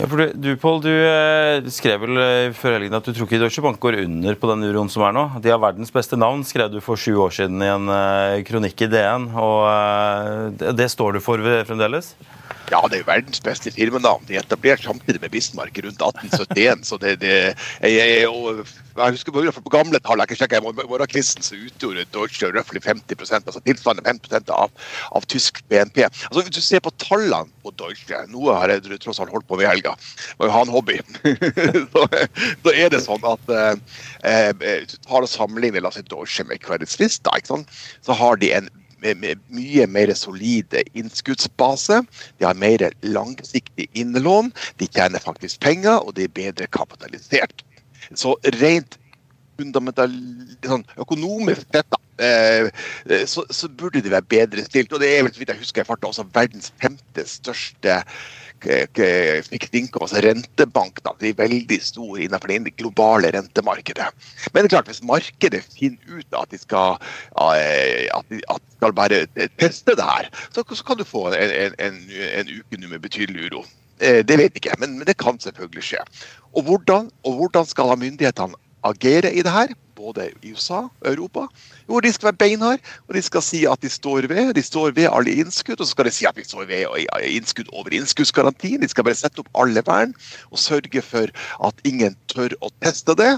Ja, 0.00 0.06
for 0.08 0.16
Du, 0.16 0.30
du 0.32 0.56
Paul, 0.56 0.78
du 0.80 0.88
eh, 0.88 1.66
skrev 1.68 2.00
vel 2.00 2.16
eh, 2.16 2.54
før 2.56 2.78
helgen 2.78 2.96
at 2.96 3.04
du 3.04 3.12
tror 3.12 3.26
ikke 3.26 3.40
Deutsche 3.42 3.60
Bank 3.60 3.76
går 3.82 3.98
under 4.00 4.38
på 4.40 4.48
den 4.48 4.64
uroen 4.64 4.88
som 4.88 5.04
er 5.04 5.12
nå. 5.12 5.26
De 5.44 5.52
har 5.52 5.60
verdens 5.60 5.92
beste 5.92 6.16
navn, 6.16 6.40
skrev 6.48 6.70
du 6.72 6.78
for 6.80 6.96
sju 6.96 7.18
år 7.20 7.34
siden 7.36 7.60
i 7.60 7.68
en 7.68 7.92
eh, 7.92 8.40
kronikk 8.48 8.80
i 8.80 8.88
DN. 8.88 9.28
og 9.36 10.56
Det 10.78 10.88
står 10.88 11.18
du 11.18 11.20
for 11.20 11.44
fremdeles? 11.68 12.14
Ja, 12.70 12.80
det 12.86 13.00
er 13.00 13.02
jo 13.02 13.08
verdens 13.08 13.40
beste 13.42 13.72
firmenavn. 13.74 14.22
De 14.28 14.36
etablerte 14.38 14.86
samtidig 14.86 15.20
med 15.22 15.32
Bismarck 15.34 15.78
rundt 15.82 16.02
1871. 16.02 16.86
så 16.86 16.98
det, 17.02 17.16
det 17.20 17.32
jeg, 17.82 17.96
jeg, 17.96 18.28
og 18.28 18.62
jeg 18.96 19.16
husker 19.16 19.34
på, 19.34 19.42
på 19.64 19.72
gamle 19.74 19.98
tall, 20.04 20.22
jeg 20.22 20.30
kan 20.30 20.38
sjekka 20.38 20.60
morgenkvisten, 20.62 21.42
så 21.42 21.58
utgjorde 21.58 22.06
Deutsche 22.14 22.50
røftlig 22.54 22.82
50% 22.86 23.50
altså 23.50 23.62
tilsvarende 23.66 24.06
50 24.06 24.54
av, 24.54 24.70
av 25.18 25.26
tysk 25.30 25.62
BNP. 25.72 26.04
Altså 26.06 26.44
Hvis 26.44 26.56
du 26.56 26.62
ser 26.62 26.84
på 26.84 26.94
tallene 27.02 27.50
på 27.64 27.74
Deutsche, 27.80 28.22
noe 28.30 28.54
har 28.54 28.70
jeg 28.70 29.00
tross 29.02 29.18
alt 29.22 29.34
holdt 29.34 29.48
på 29.50 29.58
med 29.58 29.66
i 29.66 29.70
helga, 29.72 29.96
må 30.38 30.46
jo 30.46 30.54
ha 30.54 30.64
en 30.66 30.74
hobby, 30.74 31.00
så, 31.92 32.06
så, 32.06 32.74
er 32.74 32.92
det 32.94 33.02
sånn 33.02 33.26
at 33.26 33.54
eh, 33.56 34.50
hvis 34.62 34.94
du 34.94 34.98
tar 35.08 35.26
og 35.26 35.70
la 35.80 35.90
oss 35.90 35.98
si 35.98 36.06
Deutsche 36.06 36.46
med 36.46 36.62
Credit 36.62 36.90
Suisse, 36.90 37.18
da, 37.26 37.34
så 38.06 38.14
har 38.14 38.38
de 38.38 38.54
en 38.54 38.70
mye 39.00 39.86
mer 39.90 40.12
solide 40.18 40.82
innskuddsbase. 40.98 42.02
De 42.38 42.46
har 42.46 42.58
mer 42.58 42.86
langsiktig 43.02 43.88
innlån. 43.98 44.52
De 44.80 44.88
tjener 44.88 45.22
faktisk 45.22 45.60
penger, 45.60 46.00
og 46.04 46.14
de 46.16 46.26
er 46.28 46.34
bedre 46.34 46.68
kapitalisert. 46.72 47.64
Så 48.14 48.36
rent 48.58 48.96
sånn 49.60 50.84
økonomisk 50.96 51.66
sett, 51.74 51.96
eh, 52.20 52.70
så, 53.28 53.44
så, 53.50 53.68
burde 53.68 54.00
de 54.00 54.12
være 54.12 54.28
bedre 54.28 54.64
stilt. 54.64 54.92
Og 54.92 55.02
det 55.02 55.10
er 55.12 55.24
vel, 55.24 55.32
så 55.34 55.42
vidt 55.42 55.52
jeg 55.52 55.60
husker, 55.60 55.84
jeg 55.84 56.08
også 56.08 56.26
verdens 56.32 56.72
femte 56.80 57.26
største 57.28 58.00
altså 58.66 60.20
rentebank, 60.24 61.00
da, 61.04 61.14
er 61.20 61.36
veldig 61.38 61.78
store 61.82 62.24
innenfor 62.24 62.52
det 62.52 62.76
globale 62.76 63.30
rentemarkedet. 63.34 64.08
Men 64.52 64.62
det 64.62 64.70
er 64.70 64.76
klart, 64.76 64.90
hvis 64.90 65.02
markedet 65.02 65.62
finner 65.64 66.20
ut 66.20 66.38
at 66.40 66.50
de 66.50 66.58
skal, 66.58 66.98
eh, 67.40 68.08
at 68.12 68.24
de, 68.28 68.40
at 68.48 68.60
de 68.60 68.76
skal 68.76 68.92
bare 68.92 69.26
teste 69.58 69.96
det 69.96 70.04
her, 70.04 70.30
så, 70.54 70.64
så 70.64 70.84
kan 70.84 70.96
du 70.96 71.04
få 71.04 71.28
en, 71.32 71.50
en, 71.50 71.74
en, 71.78 72.00
en 72.40 72.56
uke 72.60 72.88
med 72.88 73.00
betydelig 73.00 73.50
uro. 73.50 73.64
Eh, 74.00 74.24
det 74.24 74.38
vet 74.38 74.54
jeg 74.54 74.64
ikke, 74.64 74.80
men, 74.80 74.98
men, 74.98 75.06
det 75.06 75.18
kan 75.20 75.40
selvfølgelig 75.40 75.84
skje. 75.84 76.04
Og 76.56 76.62
hvordan, 76.62 77.10
og 77.24 77.32
hvordan 77.36 77.66
skal 77.66 77.96
myndighetene 77.98 78.56
agere 78.84 79.32
i 79.32 79.42
det 79.44 79.52
her? 79.52 79.74
Både 80.00 80.30
i 80.42 80.52
USA 80.54 80.86
og 80.88 81.06
Europa. 81.12 81.46
hvor 81.86 82.00
de 82.00 82.12
skal 82.12 82.30
være 82.30 82.40
beinharde, 82.40 82.82
og 83.08 83.14
de 83.14 83.22
skal 83.22 83.42
si 83.42 83.64
at 83.66 83.82
de 83.82 83.88
står 83.90 84.28
ved 84.30 84.54
de 84.54 84.62
står 84.62 84.94
ved 84.96 85.08
alle 85.12 85.34
innskudd. 85.42 85.80
Og 85.80 85.86
så 85.86 85.90
skal 85.90 86.06
de 86.06 86.14
si 86.14 86.26
at 86.28 86.36
de 86.36 86.44
står 86.44 86.64
ved 86.64 86.86
innskudd 87.26 87.68
over 87.72 87.92
innskuddsgarantien. 87.92 88.82
De 88.82 88.88
skal 88.88 89.04
bare 89.04 89.18
sette 89.18 89.42
opp 89.42 89.50
alle 89.54 89.82
vern 89.86 90.14
og 90.50 90.58
sørge 90.58 91.02
for 91.02 91.32
at 91.68 91.82
ingen 91.84 92.16
tør 92.32 92.54
å 92.60 92.70
teste 92.82 93.16
det. 93.18 93.32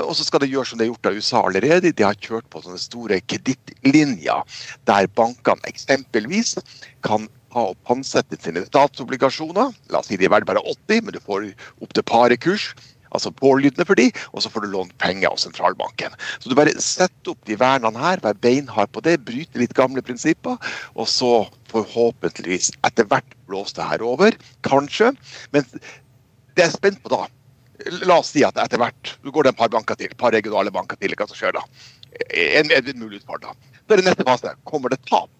Og 0.00 0.14
så 0.16 0.24
skal 0.24 0.44
de 0.44 0.50
gjøre 0.52 0.72
som 0.72 0.80
det 0.80 0.88
er 0.88 0.92
gjort 0.92 1.10
av 1.10 1.18
USA 1.18 1.42
allerede. 1.44 1.92
De 1.92 2.06
har 2.06 2.16
kjørt 2.16 2.48
på 2.50 2.64
sånne 2.64 2.80
store 2.80 3.20
kredittlinjer 3.20 4.64
der 4.88 5.10
bankene 5.14 5.68
eksempelvis 5.68 6.56
kan 7.04 7.28
ha 7.54 7.70
og 7.72 8.04
sine 8.06 8.62
statsobligasjoner. 8.66 9.74
La 9.90 10.00
oss 10.00 10.10
si 10.10 10.18
de 10.18 10.28
er 10.28 10.32
verdt 10.32 10.46
bare 10.46 10.62
80, 10.62 11.02
men 11.04 11.14
du 11.16 11.20
får 11.22 11.50
opp 11.82 11.94
til 11.94 12.06
parekurs 12.06 12.70
altså 13.10 13.32
pålydende 13.34 13.86
for 13.88 13.98
de, 13.98 14.08
og 14.34 14.44
så 14.44 14.52
får 14.52 14.64
du 14.64 14.72
lånt 14.74 14.94
penger 15.02 15.30
av 15.30 15.40
sentralbanken. 15.42 16.14
Så 16.38 16.50
du 16.50 16.56
bare 16.58 16.74
setter 16.82 17.34
opp 17.34 17.42
de 17.48 17.58
vernene 17.60 18.00
her, 18.00 18.22
vær 18.24 18.38
beinhard 18.42 18.92
på 18.94 19.02
det, 19.06 19.18
bryte 19.26 19.60
litt 19.60 19.76
gamle 19.78 20.04
prinsipper, 20.04 20.58
og 20.94 21.10
så 21.10 21.34
forhåpentligvis 21.72 22.72
etter 22.86 23.08
hvert 23.10 23.36
blåser 23.50 23.80
det 23.80 23.90
her 23.92 24.06
over. 24.06 24.38
Kanskje. 24.66 25.12
Men 25.54 25.66
det 25.70 26.64
jeg 26.64 26.68
er 26.68 26.78
spent 26.78 27.04
på 27.04 27.12
da 27.12 27.26
La 28.04 28.18
oss 28.20 28.34
si 28.34 28.42
at 28.44 28.58
etter 28.60 28.76
hvert 28.76 29.14
du 29.24 29.30
går 29.32 29.46
det 29.46 29.54
en 29.54 29.56
par 29.56 29.70
banker 29.72 29.96
til, 29.96 30.12
par 30.20 30.34
regionale 30.36 30.68
banker 30.74 30.98
til, 31.00 31.14
hva 31.16 31.24
som 31.24 31.38
skjer 31.38 31.54
da? 31.56 31.62
En, 32.36 32.68
en, 32.76 32.90
mulig 33.00 33.22
utfall 33.22 33.40
da. 33.40 33.54
Da 33.88 33.96
er 33.96 34.02
det 34.02 34.10
neste 34.10 34.26
fase. 34.28 34.52
Kommer 34.68 34.92
det 34.92 35.00
tap? 35.08 35.30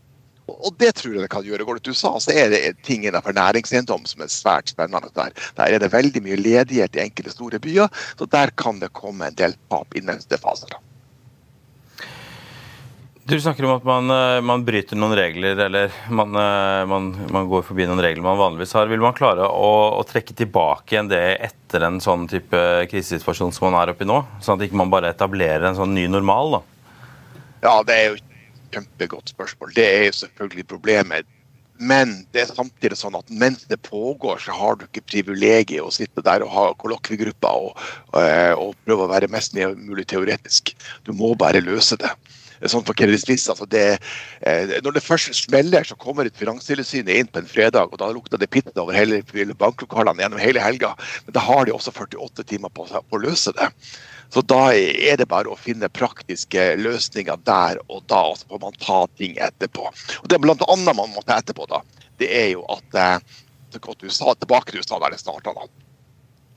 Og 0.51 0.75
det 0.81 0.93
tror 0.99 1.15
jeg 1.15 1.23
det 1.25 1.31
kan 1.33 1.47
gjøre. 1.47 1.65
Går 1.67 1.79
du 1.79 1.89
til 1.89 1.97
USA, 1.97 2.13
så 2.23 2.35
er 2.35 2.51
det 2.53 2.61
ting 2.87 3.07
innenfor 3.07 3.35
næringseiendom 3.37 4.07
som 4.09 4.25
er 4.25 4.33
svært 4.33 4.73
spennende. 4.73 5.13
Der. 5.15 5.35
der 5.57 5.75
er 5.77 5.83
det 5.83 5.93
veldig 5.93 6.23
mye 6.25 6.39
ledighet 6.41 6.97
i 6.97 7.05
enkelte 7.05 7.35
store 7.35 7.63
byer, 7.63 7.91
så 8.19 8.29
der 8.31 8.55
kan 8.59 8.81
det 8.83 8.93
komme 8.97 9.31
en 9.31 9.39
del 9.39 9.57
tap 9.71 9.95
i 9.95 10.05
neste 10.05 10.41
fase. 10.41 10.69
Da. 10.71 10.81
Du 13.31 13.37
snakker 13.41 13.65
om 13.65 13.77
at 13.77 13.85
man, 13.87 14.11
eh, 14.11 14.41
man 14.43 14.65
bryter 14.67 14.99
noen 14.99 15.15
regler, 15.15 15.59
eller 15.67 15.93
man, 16.11 16.35
eh, 16.35 16.87
man, 16.91 17.11
man, 17.31 17.47
går 17.47 17.63
forbi 17.63 17.85
noen 17.87 18.03
regler 18.03 18.25
man 18.25 18.41
vanligvis 18.41 18.73
har. 18.75 18.89
Vil 18.91 19.05
man 19.05 19.15
klare 19.15 19.47
å, 19.47 19.69
å, 20.01 20.03
trekke 20.09 20.35
tilbake 20.35 20.97
igjen 20.97 21.11
det 21.13 21.37
etter 21.47 21.87
en 21.87 22.01
sånn 22.03 22.27
type 22.31 22.59
krisesituasjon 22.91 23.55
som 23.55 23.69
man 23.69 23.79
er 23.79 23.93
oppi 23.93 24.09
nå? 24.09 24.19
Sånn 24.43 24.59
at 24.59 24.67
ikke 24.67 24.81
man 24.81 24.91
bare 24.91 25.13
etablerer 25.15 25.69
en 25.69 25.79
sånn 25.79 25.95
ny 25.95 26.09
normal? 26.11 26.57
da? 26.57 26.63
Ja, 27.69 27.77
det 27.87 28.01
er 28.01 28.09
jo 28.09 28.19
kjempegodt 28.75 29.35
spørsmål. 29.35 29.75
Det 29.77 29.87
er 29.87 30.09
jo 30.09 30.17
selvfølgelig 30.23 30.67
problemet. 30.71 31.29
Men 31.81 32.13
det 32.35 32.43
er 32.43 32.51
samtidig 32.53 32.99
sånn 33.01 33.17
at 33.17 33.31
mens 33.33 33.63
det 33.71 33.79
pågår, 33.87 34.43
så 34.45 34.53
har 34.53 34.77
du 34.77 34.85
ikke 34.85 35.07
privilegiet 35.15 35.81
å 35.81 35.93
sitte 35.95 36.21
der 36.27 36.45
og 36.45 36.53
ha 36.53 36.65
kollokviegrupper 36.83 37.63
og, 37.71 37.71
og, 38.13 38.27
og, 38.67 38.75
prøve 38.85 39.07
å 39.07 39.13
være 39.15 39.31
mest 39.33 39.57
mulig 39.57 40.05
teoretisk. 40.13 40.75
Du 41.09 41.15
må 41.17 41.33
bare 41.41 41.65
løse 41.65 41.97
det. 42.01 42.13
Sånn 42.69 42.85
Suisse, 42.85 43.49
altså 43.49 43.67
det, 43.71 43.99
eh, 44.43 44.75
når 44.85 44.99
det 44.99 45.03
først 45.05 45.33
smeller, 45.35 45.85
så 45.85 45.97
kommer 45.97 46.27
et 46.27 46.37
Finanstilsynet 46.37 47.17
inn 47.17 47.31
på 47.31 47.41
en 47.41 47.49
fredag, 47.49 47.89
og 47.93 47.99
da 47.99 48.11
lukter 48.13 48.39
det 48.39 48.51
pitten 48.51 48.77
over 48.77 48.93
hele 48.93 49.23
banklokalene 49.55 50.21
gjennom 50.21 50.43
hele 50.43 50.61
helga. 50.61 50.95
Men 51.27 51.37
da 51.37 51.41
har 51.41 51.65
de 51.65 51.73
også 51.73 51.93
48 51.97 52.45
timer 52.45 52.69
på 52.69 52.87
seg 52.91 53.07
på 53.09 53.17
å 53.17 53.25
løse 53.25 53.55
det. 53.57 53.71
Så 54.31 54.43
da 54.47 54.71
er 54.77 55.17
det 55.19 55.27
bare 55.31 55.51
å 55.51 55.59
finne 55.59 55.89
praktiske 55.91 56.77
løsninger 56.79 57.41
der 57.49 57.81
og 57.89 58.05
da, 58.07 58.23
og 58.31 58.39
så 58.39 58.47
får 58.53 58.63
man 58.63 58.79
ta 58.79 59.01
ting 59.19 59.37
etterpå. 59.43 59.89
Og 60.23 60.29
Det 60.31 60.39
blant 60.41 60.63
annet 60.69 60.97
man 60.97 61.11
må 61.17 61.25
ta 61.27 61.41
etterpå, 61.41 61.67
da, 61.71 61.83
det 62.21 62.31
er 62.31 62.51
jo 62.53 62.65
at 62.71 62.95
eh, 62.95 63.39
tilbake 63.75 64.71
til 64.71 64.83
USA 64.83 64.99
der 65.01 65.17
det 65.17 65.23
starta. 65.23 65.55
Det 65.55 65.90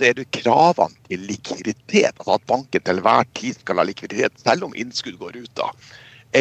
er 0.09 0.17
det 0.17 0.29
kravene 0.35 1.07
til 1.09 1.27
likviditet, 1.29 2.15
altså 2.17 2.37
at 2.37 2.47
banken 2.49 2.83
til 2.85 3.03
hver 3.03 3.27
tid 3.37 3.59
skal 3.59 3.81
ha 3.81 3.87
likviditet, 3.87 4.39
selv 4.43 4.67
om 4.67 4.75
innskudd 4.77 5.19
går 5.21 5.43
ut. 5.43 5.53
da 5.59 5.71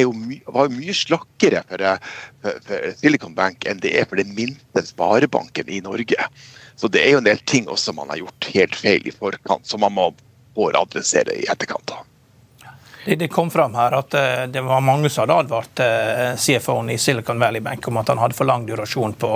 jo 0.00 0.12
my 0.16 0.38
var 0.46 0.68
jo 0.68 0.78
mye 0.78 0.94
slakkere 0.96 1.62
for, 1.68 1.82
for, 2.42 2.60
for, 2.66 2.86
Silicon 2.96 3.34
Bank 3.36 3.66
enn 3.68 3.82
det 3.82 3.92
er 3.98 4.08
for 4.08 4.20
den 4.20 4.32
minste 4.36 4.84
sparebanken 4.86 5.68
i 5.68 5.82
Norge. 5.84 6.28
Så 6.76 6.88
det 6.88 7.02
er 7.04 7.16
jo 7.16 7.20
en 7.20 7.28
del 7.28 7.42
ting 7.44 7.68
også 7.68 7.94
man 7.96 8.10
har 8.12 8.22
gjort 8.22 8.48
helt 8.54 8.78
feil 8.78 9.04
i 9.06 9.14
forkant, 9.14 9.68
som 9.68 9.84
man 9.84 9.94
må 9.94 10.08
adressere 10.72 11.36
i 11.36 11.46
etterkant. 11.50 11.86
da. 11.92 12.02
Det, 13.04 13.16
det, 13.18 13.28
kom 13.34 13.50
fram 13.50 13.74
her 13.74 13.96
at 13.98 14.14
uh, 14.14 14.44
det 14.46 14.60
var 14.62 14.82
mange 14.84 15.10
som 15.10 15.24
hadde 15.24 15.38
advart 15.42 15.80
uh, 15.82 16.36
CFO-en 16.38 16.92
i 16.94 16.98
Silicon 17.02 17.40
Valley 17.40 17.60
Bank 17.60 17.88
om 17.90 17.98
at 17.98 18.12
han 18.12 18.20
hadde 18.22 18.36
for 18.38 18.46
lang 18.46 18.62
durasjon 18.68 19.16
på 19.18 19.30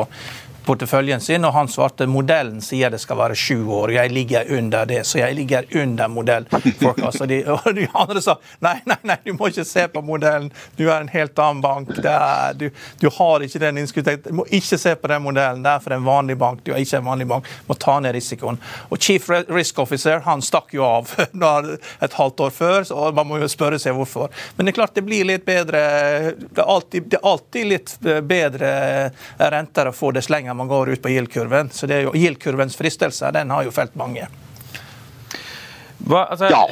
porteføljen 0.66 1.20
sin, 1.20 1.44
og 1.44 1.54
han 1.54 1.68
svarte 1.70 2.06
modellen 2.10 2.60
sier 2.64 2.90
det 2.90 3.00
skal 3.02 3.20
være 3.20 3.36
sju 3.38 3.68
år. 3.72 3.92
Jeg 3.96 4.12
ligger 4.12 4.50
under 4.58 4.86
det, 4.88 5.02
så 5.06 5.20
jeg 5.22 5.36
ligger 5.38 5.66
under 5.82 6.08
modell 6.12 6.46
Folk, 6.50 6.98
Og 6.98 7.28
de, 7.28 7.38
og 7.54 7.68
de 7.74 7.86
andre 7.94 8.22
sa 8.22 8.36
nei, 8.64 8.76
nei, 8.88 8.98
nei, 9.06 9.16
du 9.24 9.32
må 9.36 9.50
ikke 9.50 9.64
se 9.66 9.86
på 9.92 10.02
modellen, 10.04 10.50
du 10.76 10.86
er 10.88 11.00
en 11.00 11.10
helt 11.12 11.38
annen 11.42 11.62
bank. 11.64 11.92
Er, 12.02 12.56
du, 12.58 12.68
du, 13.00 13.08
har 13.18 13.44
ikke 13.44 13.62
den 13.62 13.80
innskuddet. 13.82 14.26
Du 14.26 14.34
må 14.40 14.46
ikke 14.50 14.78
se 14.80 14.94
på 14.98 15.10
den 15.10 15.22
modellen, 15.24 15.62
det 15.64 15.72
er 15.72 15.84
for 15.84 15.96
en 15.96 16.06
vanlig 16.06 16.38
bank. 16.40 16.62
Du 16.66 16.72
er 16.74 16.82
ikke 16.82 17.00
en 17.00 17.08
vanlig 17.08 17.28
bank, 17.30 17.46
du 17.46 17.72
må 17.72 17.78
ta 17.80 17.98
ned 18.02 18.16
risikoen. 18.16 18.60
Og 18.90 19.00
Chief 19.02 19.28
Risk 19.30 19.78
Officer 19.82 20.22
han 20.26 20.44
stakk 20.44 20.74
jo 20.76 20.84
av 20.86 21.12
et 22.04 22.18
halvt 22.18 22.44
år 22.48 22.54
før, 22.54 22.88
så 22.88 23.10
man 23.16 23.30
må 23.30 23.40
jo 23.42 23.50
spørre 23.50 23.80
seg 23.82 23.96
hvorfor. 23.96 24.32
Men 24.56 24.66
det 24.66 24.74
er 24.74 24.80
klart 24.80 24.96
det 24.96 25.06
blir 25.06 25.26
litt 25.28 25.44
bedre 25.46 25.80
Det 26.36 26.62
er 26.62 26.68
alltid, 26.70 27.08
det 27.12 27.18
er 27.20 27.28
alltid 27.30 27.70
litt 27.70 27.94
bedre 28.26 28.70
renter 29.38 29.90
å 29.90 29.94
få 29.94 30.12
dess 30.16 30.30
lenger 30.56 30.64
man 30.64 30.68
går 30.68 30.90
ut 30.90 31.02
på 31.02 31.08
Gild-kurven. 31.08 31.70
Så 31.70 31.86
det 31.86 31.94
er 31.96 32.02
jo 32.06 32.12
Gild-kurvens 32.14 32.76
fristelse, 32.76 33.32
den 33.32 33.50
har 33.50 33.64
jo 33.64 33.70
felt 33.70 33.94
mange. 33.96 34.26
Hva, 36.06 36.26
altså, 36.30 36.48
ja. 36.50 36.66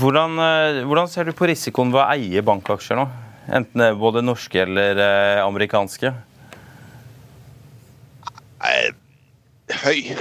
hvordan, 0.00 0.38
eh, 0.38 0.84
hvordan, 0.84 1.08
ser 1.08 1.24
du 1.24 1.32
på 1.32 1.46
risikoen 1.46 1.92
ved 1.92 2.02
å 2.02 2.08
eie 2.12 2.42
bankaksjer 2.42 2.98
nå? 2.98 3.08
Enten 3.48 3.98
både 3.98 4.22
norske 4.22 4.60
eller 4.64 4.98
amerikanske? 5.44 6.12
amerikanske? 8.58 9.07
Høy. 9.82 10.14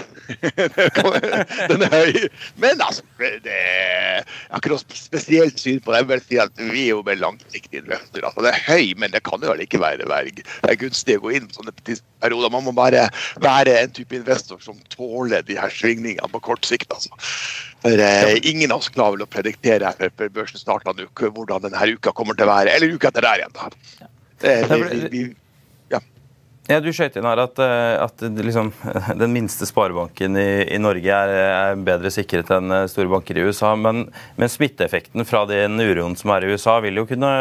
den 1.72 1.86
er 1.86 1.94
høy. 1.94 2.28
Men 2.60 2.82
altså, 2.84 3.04
det 3.20 3.54
er 3.54 4.26
ikke 4.58 4.72
noe 4.74 4.84
spesielt 4.98 5.62
syn 5.62 5.80
på 5.84 5.94
det. 5.94 6.02
Jeg 6.02 6.10
vil 6.12 6.24
si 6.26 6.40
at 6.44 6.62
Vi 6.62 6.84
er 6.86 6.92
jo 6.92 7.04
mer 7.08 7.20
langsiktige 7.22 7.86
løfter. 7.88 8.26
Altså, 8.28 8.44
det 8.46 8.54
er 8.54 8.66
høy, 8.68 8.94
men 9.00 9.14
det 9.16 9.24
kan 9.28 9.44
jo 9.44 9.56
ikke 9.64 9.82
være, 9.82 10.08
være 10.10 10.78
gunstig 10.82 11.18
å 11.20 11.26
gå 11.26 11.36
inn 11.38 11.48
på 11.50 11.60
sånne 11.60 11.76
perioder. 12.24 12.54
Man 12.54 12.68
må 12.68 12.76
bare 12.78 13.08
være 13.44 13.78
en 13.82 13.96
type 13.96 14.20
investor 14.20 14.62
som 14.64 14.80
tåler 14.94 15.46
de 15.48 15.58
her 15.60 15.74
svingningene 15.74 16.32
på 16.34 16.44
kort 16.52 16.68
sikt. 16.68 16.92
altså. 16.94 17.14
For 17.86 18.04
eh, 18.04 18.38
Ingen 18.50 18.74
av 18.74 18.82
oss 18.82 18.92
klarer 18.94 19.18
vel 19.18 19.28
å 19.28 19.32
prediktere 19.32 19.94
før 19.98 20.32
børsen 20.42 20.62
starter 20.62 20.94
en 20.94 21.08
uke 21.08 21.32
hvordan 21.34 21.68
denne 21.68 21.92
uka 21.96 22.14
kommer 22.16 22.38
til 22.38 22.48
å 22.48 22.54
være. 22.56 22.76
Eller 22.76 22.96
uka 22.96 23.12
etter 23.12 23.26
der 23.26 23.44
igjen. 23.44 23.58
da. 23.58 23.72
Det, 24.38 24.56
vi, 24.70 24.98
vi, 25.14 25.22
ja, 26.68 26.80
Du 26.84 26.90
skjøt 26.92 27.18
inn 27.18 27.28
her 27.28 27.40
at, 27.42 27.60
eh, 27.64 27.96
at 28.04 28.24
liksom, 28.44 28.72
den 29.22 29.34
minste 29.36 29.68
sparebanken 29.70 30.38
i, 30.40 30.50
i 30.76 30.80
Norge 30.82 31.20
er, 31.20 31.34
er, 31.48 31.84
bedre 31.88 32.12
sikret 32.14 32.52
enn 32.54 32.74
eh, 32.76 32.88
store 32.92 33.12
banker 33.12 33.40
i 33.40 33.46
USA. 33.48 33.74
Men, 33.80 34.08
men, 34.36 34.52
smitteeffekten 34.52 35.28
fra 35.28 35.46
den 35.50 35.80
uroen 35.80 36.18
som 36.20 36.34
er 36.36 36.46
i 36.46 36.52
USA, 36.52 36.80
vil 36.84 37.00
jo 37.00 37.08
kunne 37.10 37.36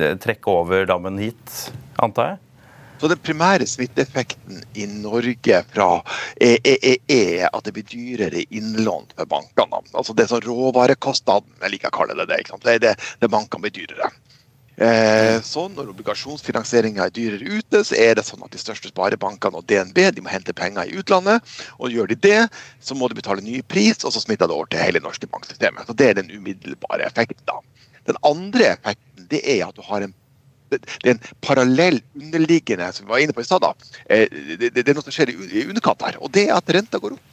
eh, 0.00 0.14
trekke 0.20 0.54
over 0.54 0.88
dammen 0.88 1.20
hit, 1.20 1.58
antar 2.00 2.34
jeg? 2.34 2.46
Så 3.00 3.08
Den 3.08 3.20
primære 3.24 3.64
smitteeffekten 3.64 4.58
i 4.76 4.84
Norge 4.84 5.62
fra 5.72 5.86
er, 6.36 6.58
er, 6.68 6.98
er, 7.08 7.46
at 7.48 7.64
det 7.64 7.72
blir 7.72 7.86
dyrere 7.88 8.42
innlån 8.52 9.14
for 9.14 9.28
bankene. 9.30 9.80
Altså 9.94 10.12
Det 10.12 10.26
er 10.26 10.34
sånn 10.34 10.44
råvarekostnaden, 10.44 11.54
jeg 11.62 11.76
liker 11.76 11.88
å 11.88 11.96
kalle 11.96 12.18
det 12.18 12.28
det. 12.28 12.42
Det 12.52 12.74
er 12.74 12.82
det, 12.84 12.92
det 13.22 13.32
bankene 13.32 13.64
blir 13.64 13.78
dyrere. 13.78 14.10
Eh, 14.80 15.42
så 15.44 15.66
når 15.68 15.90
obligasjonsfinansieringa 15.92 17.04
er 17.04 17.12
dyrere 17.12 17.58
ute, 17.58 17.82
så 17.84 17.96
er 18.00 18.14
det 18.16 18.24
sånn 18.24 18.40
at 18.46 18.54
de 18.54 18.60
største 18.60 18.88
sparebankene 18.88 19.60
og 19.60 19.66
DNB 19.68 20.06
de 20.16 20.24
må 20.24 20.32
hente 20.32 20.56
penger 20.56 20.88
i 20.88 20.96
utlandet. 21.02 21.44
og 21.76 21.92
Gjør 21.92 22.08
de 22.08 22.16
det, 22.16 22.40
så 22.80 22.96
må 22.96 23.10
de 23.10 23.18
betale 23.18 23.44
ny 23.44 23.60
pris, 23.60 24.00
og 24.04 24.14
så 24.14 24.22
smitter 24.24 24.48
det 24.48 24.56
over 24.56 24.70
til 24.72 24.80
hele 24.80 24.96
det 24.96 25.04
norske 25.04 25.28
banksystemet. 25.28 25.84
Så 25.86 25.96
Det 25.96 26.08
er 26.08 26.16
den 26.22 26.32
umiddelbare 26.32 27.04
effekten. 27.04 27.44
da. 27.46 27.60
Den 28.08 28.16
andre 28.24 28.72
effekten 28.72 29.28
det 29.28 29.42
er 29.44 29.66
at 29.68 29.76
du 29.76 29.84
har 29.84 30.02
en 30.02 30.14
det 30.70 30.86
er 31.02 31.16
en 31.16 31.22
parallell 31.42 32.00
underliggende 32.14 32.92
som 32.94 33.06
vi 33.06 33.10
var 33.10 33.18
inne 33.18 33.34
på 33.34 33.42
i 33.42 33.48
stad. 33.48 33.64
Eh, 34.06 34.28
det, 34.30 34.70
det, 34.70 34.88
er 34.88 34.94
noe 34.94 35.02
som 35.02 35.14
skjer 35.14 35.32
i 35.34 35.64
underkant 35.66 36.04
her. 36.06 36.18
og 36.22 36.30
Det 36.30 36.44
er 36.46 36.54
at 36.54 36.70
renta 36.70 37.00
går 37.02 37.16
opp. 37.16 37.29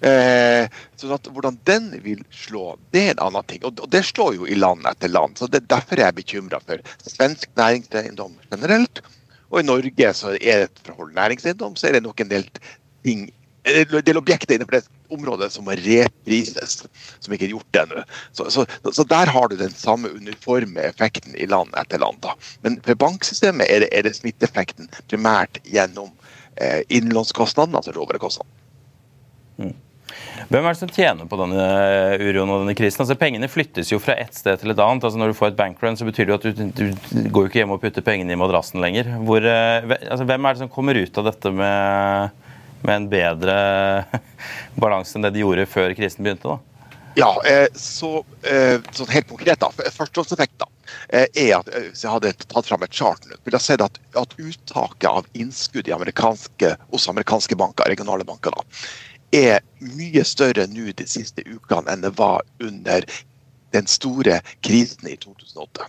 Sånn 0.00 1.12
at 1.12 1.28
Hvordan 1.28 1.58
den 1.68 1.90
vil 2.04 2.22
slå, 2.32 2.74
det 2.94 3.02
er 3.02 3.10
en 3.14 3.24
annen 3.26 3.48
ting. 3.50 3.64
Og, 3.68 3.82
det 3.92 4.00
slår 4.08 4.38
jo 4.38 4.48
i 4.48 4.56
land 4.58 4.86
etter 4.88 5.12
land. 5.12 5.38
så 5.38 5.48
det, 5.50 5.64
er 5.64 5.74
Derfor 5.76 6.00
jeg 6.00 6.08
er 6.08 6.16
bekymra 6.16 6.60
for 6.64 6.80
svensk 7.04 7.50
næringseiendom 7.60 8.38
generelt. 8.50 9.02
Og 9.50 9.60
i 9.60 9.66
Norge 9.66 10.14
så 10.14 10.36
er 10.38 10.64
det 10.64 10.70
et 10.70 10.82
forhold 10.86 11.12
næringseiendom, 11.14 11.76
så 11.76 11.88
er 11.88 11.98
det 11.98 12.04
nok 12.06 12.20
en 12.20 12.32
del 12.32 12.48
ting 13.04 13.28
en 13.64 14.04
del 14.04 14.16
objekter 14.16 14.54
innenfor 14.54 14.78
det 14.78 14.86
området 15.12 15.50
som 15.52 15.66
må 15.66 15.74
reprises, 15.76 16.78
som 17.20 17.34
ikke 17.34 17.48
er 17.48 17.52
gjort 17.54 17.78
ennå. 17.82 18.04
Så, 18.32 18.46
så, 18.50 18.64
så, 18.92 19.04
der 19.04 19.28
har 19.28 19.50
du 19.50 19.56
den 19.56 19.74
samme 19.76 20.08
uniforme 20.16 20.80
effekten 20.88 21.36
i 21.36 21.48
land 21.50 21.74
etter 21.78 22.00
land. 22.00 22.22
Da. 22.24 22.32
Men 22.64 22.78
for 22.86 22.98
banksystemet 23.00 23.68
er 23.68 23.84
det, 23.84 23.90
er 23.92 24.06
det 24.06 24.14
smitteeffekten 24.16 24.88
primært 25.10 25.60
gjennom 25.68 26.08
eh, 26.56 26.80
innlånskostnadene, 26.88 27.82
altså 27.82 27.94
råvarekostnadene. 27.96 28.56
Mm. 29.60 29.76
Hvem 30.50 30.64
er 30.66 30.74
det 30.74 30.80
som 30.80 30.90
tjener 30.90 31.28
på 31.30 31.38
denne 31.38 31.64
uroen 32.18 32.50
og 32.50 32.62
denne 32.64 32.74
krisen? 32.78 33.04
Altså 33.04 33.14
Pengene 33.18 33.46
flyttes 33.50 33.92
jo 33.92 34.00
fra 34.02 34.16
et 34.18 34.34
sted 34.34 34.58
til 34.58 34.72
et 34.72 34.82
annet. 34.82 35.04
Altså 35.06 35.20
Når 35.20 35.30
du 35.30 35.36
får 35.38 35.52
et 35.52 35.58
bankrun, 35.60 35.98
så 35.98 36.06
betyr 36.08 36.26
det 36.26 36.32
jo 36.32 36.38
at 36.38 36.46
du, 36.46 36.62
du 36.74 37.28
går 37.30 37.44
jo 37.44 37.50
ikke 37.50 37.60
hjem 37.62 37.74
og 37.76 37.82
putter 37.82 38.04
pengene 38.06 38.34
i 38.34 38.40
madrassen 38.40 38.82
lenger. 38.82 39.12
Hvor, 39.26 39.44
eh, 39.46 39.92
altså, 40.08 40.26
hvem 40.26 40.48
er 40.48 40.56
det 40.56 40.64
som 40.64 40.72
kommer 40.72 40.98
ut 40.98 41.20
av 41.22 41.28
dette 41.30 41.52
med, 41.54 42.48
med 42.82 42.96
en 42.96 43.06
bedre 43.12 43.60
balanse 44.82 45.14
enn 45.14 45.28
det 45.28 45.36
de 45.36 45.44
gjorde 45.44 45.68
før 45.70 45.94
krisen 45.98 46.26
begynte? 46.26 46.56
da? 46.56 46.58
Ja, 47.18 47.30
eh, 47.46 47.66
så, 47.78 48.20
eh, 48.46 48.82
sånn 48.94 49.10
helt 49.10 49.30
konkret, 49.30 49.62
da. 49.62 49.70
Førstehåndseffekt 49.70 50.66
er 51.10 51.52
at 51.54 51.68
hvis 51.70 52.02
jeg 52.02 52.10
hadde 52.10 52.32
tatt 52.50 52.66
fram 52.66 52.82
et 52.82 52.94
chart 52.94 53.22
ville 53.28 53.54
jeg 53.54 53.62
sett 53.62 53.82
at, 53.84 53.98
at 54.18 54.32
uttaket 54.34 55.06
av 55.06 55.28
innskudd 55.38 55.90
amerikanske, 55.94 56.72
hos 56.90 57.06
amerikanske 57.10 57.58
banker, 57.58 57.86
regionale 57.90 58.26
banker, 58.26 58.54
da, 58.54 58.66
er 59.32 59.60
mye 59.80 60.24
større 60.26 60.66
nå 60.70 60.90
de 60.96 61.06
siste 61.08 61.44
ukene 61.46 61.90
enn 61.92 62.04
det 62.04 62.12
var 62.18 62.42
under 62.62 63.06
den 63.74 63.86
store 63.86 64.40
krisen 64.66 65.08
i 65.08 65.16
2008. 65.20 65.86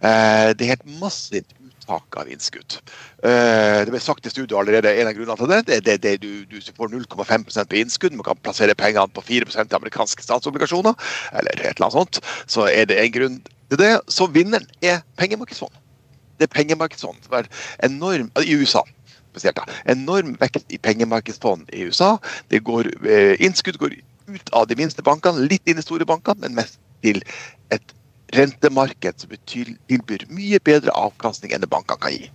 Eh, 0.00 0.50
det 0.56 0.64
er 0.64 0.72
helt 0.74 1.00
massivt 1.00 1.52
uttak 1.60 2.16
av 2.16 2.30
innskudd. 2.30 2.78
Eh, 3.22 3.84
det 3.84 3.92
ble 3.92 4.00
sagt 4.02 4.26
i 4.26 4.32
studio 4.32 4.58
allerede 4.58 4.92
en 4.96 5.10
av 5.10 5.14
grunnene 5.16 5.38
til 5.38 5.50
det. 5.50 5.60
det, 5.68 5.80
det, 5.86 5.96
det 6.02 6.14
du, 6.22 6.44
du, 6.50 6.58
får 6.76 6.92
0,5 6.94 7.46
på 7.70 7.80
innskudd, 7.82 8.16
man 8.16 8.26
kan 8.26 8.42
plassere 8.42 8.74
pengene 8.74 9.08
på 9.14 9.22
4 9.22 9.50
i 9.54 9.74
amerikanske 9.76 10.24
statsobligasjoner, 10.24 10.94
eller 11.32 11.52
et 11.60 11.76
eller 11.76 11.86
annet 11.86 11.98
sånt. 11.98 12.22
Så 12.46 12.66
er 12.70 12.88
det 12.90 12.98
en 13.00 13.12
grunn 13.12 13.40
til 13.70 13.78
det. 13.78 13.92
Så 14.08 14.26
vinneren 14.26 14.66
er 14.82 15.04
pengemarkedsfond. 15.20 15.74
Det 16.40 16.48
er 16.48 16.54
pengemarkedsfond 16.54 17.20
som 17.26 17.36
er 17.36 17.50
enorm 17.84 18.30
i 18.40 18.56
USA 18.56 18.82
spesielt. 19.30 19.60
Da. 19.60 19.66
Enorm 19.92 20.36
vekst 20.40 20.74
i 20.74 20.78
pengemarkedsfond 20.82 21.70
i 21.72 21.86
USA. 21.88 22.16
Det 22.50 22.62
går, 22.66 22.90
eh, 23.06 23.36
innskudd 23.40 23.78
går 23.78 23.96
ut 24.30 24.52
av 24.52 24.66
de 24.66 24.76
minste 24.78 25.02
bankene, 25.02 25.48
litt 25.50 25.66
inn 25.66 25.78
i 25.78 25.86
store 25.86 26.06
bankene, 26.06 26.40
men 26.40 26.58
mest 26.58 26.78
til 27.02 27.22
et 27.74 27.94
rentemarked 28.36 29.22
som 29.22 29.32
tilbyr 29.50 30.26
mye 30.30 30.60
bedre 30.62 30.94
avkastning 30.94 31.54
enn 31.54 31.64
det 31.64 31.70
bankene 31.70 32.02
kan 32.02 32.14
gi. 32.14 32.30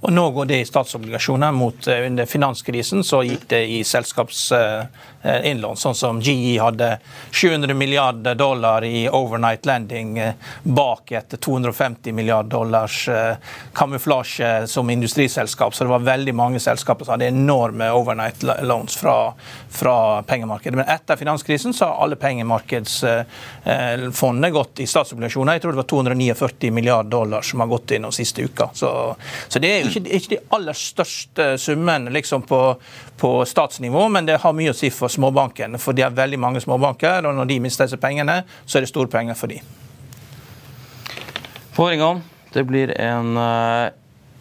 Og 0.00 0.12
Nå 0.12 0.30
går 0.30 0.44
det 0.44 0.60
i 0.60 0.64
statsobligasjoner. 0.64 1.52
mot 1.52 1.86
eh, 1.86 2.06
Under 2.06 2.26
finanskrisen 2.26 3.04
så 3.04 3.22
gikk 3.22 3.48
det 3.48 3.66
i 3.68 3.84
selskapsinnlån, 3.84 5.76
sånn 5.76 5.94
som 5.94 6.20
GE 6.24 6.60
hadde 6.60 6.98
700 7.30 7.74
milliarder 7.76 8.34
dollar 8.34 8.84
i 8.84 9.08
overnight 9.08 9.66
landing 9.68 10.18
eh, 10.18 10.34
bak 10.62 11.12
et 11.12 11.40
250 11.40 12.12
milliarder 12.16 12.50
dollars 12.50 13.08
eh, 13.08 13.36
kamuflasje 13.76 14.66
som 14.66 14.90
industriselskap. 14.90 15.74
Så 15.74 15.84
det 15.84 15.90
var 15.90 15.98
veldig 16.08 16.34
mange 16.34 16.60
selskaper 16.60 17.04
som 17.04 17.12
hadde 17.18 17.28
enorme 17.28 17.90
overnight 17.92 18.42
loans 18.42 18.96
fra, 18.96 19.32
fra 19.68 20.22
pengemarkedet. 20.22 20.76
Men 20.80 20.88
etter 20.88 21.16
finanskrisen 21.20 21.72
så 21.76 21.84
har 21.90 22.00
alle 22.06 22.16
pengemarkedsfondene 22.16 24.50
gått 24.56 24.80
i 24.80 24.86
statsobligasjoner. 24.88 25.52
Jeg 25.58 25.62
tror 25.66 25.72
det 25.76 25.82
var 25.82 25.92
249 25.92 26.72
milliarder 26.72 27.10
dollar 27.10 27.42
som 27.44 27.60
har 27.60 27.68
gått 27.68 27.90
inn 27.98 28.08
de 28.08 28.12
siste 28.16 28.42
uka. 28.48 28.70
Så, 28.72 29.16
så 29.48 29.58
det 29.60 29.68
er 29.76 29.80
jo 29.84 29.89
ikke, 29.90 30.02
ikke 30.16 30.32
de 30.34 30.40
aller 30.56 30.78
største 30.78 31.46
summene 31.60 32.12
liksom 32.14 32.46
på, 32.48 32.60
på, 33.20 33.34
statsnivå, 33.46 34.06
men 34.14 34.28
det 34.28 34.40
har 34.42 34.56
mye 34.56 34.72
å 34.72 34.76
si 34.76 34.92
for 34.94 35.12
småbankene. 35.12 35.80
For 35.82 35.96
de 35.96 36.06
har 36.06 36.16
veldig 36.16 36.40
mange 36.40 36.62
småbanker, 36.64 37.28
og 37.28 37.36
når 37.36 37.50
de 37.50 37.60
mister 37.66 37.88
disse 37.90 38.00
pengene, 38.00 38.42
så 38.64 38.78
er 38.78 38.86
det 38.86 38.92
store 38.92 39.12
penger 39.12 39.38
for 39.38 39.52
de. 39.52 39.60
På 41.76 41.90
Ringan, 41.90 42.22
det 42.54 42.66
blir 42.68 42.94
en 43.00 43.36
uh 43.36 43.90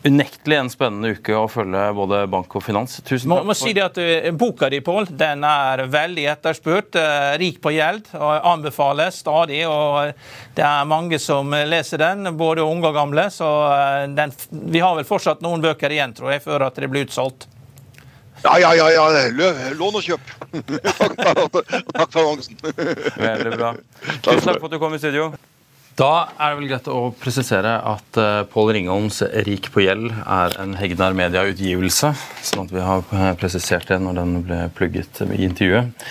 unektelig 0.03 0.57
en 0.57 0.69
spennende 0.71 1.11
uke 1.17 1.35
å 1.35 1.47
følge 1.51 1.81
både 1.95 2.21
bank 2.31 2.55
og 2.55 2.63
finans. 2.63 2.99
Tusen 3.03 3.27
takk. 3.27 3.31
Må, 3.31 3.51
må 3.51 3.55
si 3.57 3.73
det 3.75 3.83
at 3.83 3.99
uh, 3.99 4.29
Boka 4.37 4.69
di 4.71 4.79
Paul, 4.85 5.07
den 5.09 5.43
er 5.47 5.83
veldig 5.91 6.25
etterspurt. 6.35 6.95
Uh, 6.95 7.35
rik 7.41 7.59
på 7.63 7.73
gjeld 7.75 8.07
og 8.17 8.49
anbefales 8.53 9.19
stadig. 9.23 9.61
og 9.67 10.15
Det 10.55 10.65
er 10.65 10.89
mange 10.89 11.19
som 11.21 11.51
leser 11.51 12.01
den, 12.01 12.31
både 12.39 12.65
unge 12.65 12.91
og 12.91 12.97
gamle. 12.99 13.29
så 13.33 13.51
uh, 13.67 14.07
den, 14.15 14.35
Vi 14.49 14.83
har 14.83 14.95
vel 14.99 15.07
fortsatt 15.07 15.43
noen 15.45 15.63
bøker 15.63 15.91
igjen, 15.91 16.15
tror 16.17 16.35
jeg, 16.35 16.45
før 16.47 16.69
at 16.69 16.79
det 16.79 16.91
blir 16.91 17.07
utsolgt. 17.09 17.49
Ja, 18.43 18.55
ja, 18.59 18.71
ja. 18.75 18.89
ja. 18.95 19.29
Lån 19.75 19.99
og 19.99 20.03
kjøp. 20.03 20.33
takk, 20.95 21.17
takk 21.97 22.11
for 22.13 22.23
annonsen. 22.23 22.55
Veldig 22.63 23.55
bra. 23.57 23.73
Tusen 24.23 24.45
takk 24.47 24.61
for 24.61 24.69
at 24.69 24.77
du 24.77 24.79
kom 24.79 24.95
i 24.95 25.01
studio. 25.01 25.33
Da 25.99 26.29
er 26.39 26.53
det 26.53 26.59
vel 26.61 26.69
greit 26.69 26.85
å 26.87 26.99
presisere 27.19 27.73
at 27.83 28.17
uh, 28.21 28.45
Pål 28.47 28.69
Ringholms 28.77 29.17
'Rik 29.43 29.67
på 29.73 29.81
gjeld' 29.83 30.13
er 30.15 30.53
en 30.61 30.77
Hegnar 30.79 31.17
Media-utgivelse. 31.17 32.13
Sånn 32.39 32.69
at 32.69 32.71
vi 32.71 32.85
har 32.85 33.03
uh, 33.11 33.33
presisert 33.35 33.91
det 33.91 33.97
når 33.99 34.15
den 34.21 34.37
ble 34.45 34.59
plugget 34.77 35.19
i 35.27 35.41
intervjuet. 35.43 36.07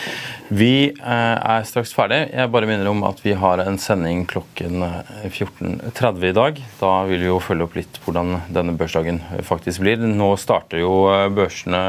Vi 0.52 0.90
uh, 0.92 1.38
er 1.40 1.64
straks 1.64 1.94
ferdig. 1.96 2.20
Jeg 2.34 2.52
bare 2.52 2.68
minner 2.68 2.92
om 2.92 3.00
at 3.08 3.24
vi 3.24 3.32
har 3.32 3.64
en 3.64 3.80
sending 3.80 4.26
klokken 4.28 4.84
14.30 5.24 6.28
i 6.34 6.36
dag. 6.36 6.60
Da 6.82 6.94
vil 7.08 7.24
vi 7.24 7.32
jo 7.32 7.40
følge 7.40 7.70
opp 7.70 7.80
litt 7.80 8.00
hvordan 8.04 8.42
denne 8.52 8.76
børsdagen 8.76 9.24
faktisk 9.48 9.86
blir. 9.86 10.04
Nå 10.04 10.34
starter 10.36 10.84
jo 10.84 11.06
børsene 11.32 11.84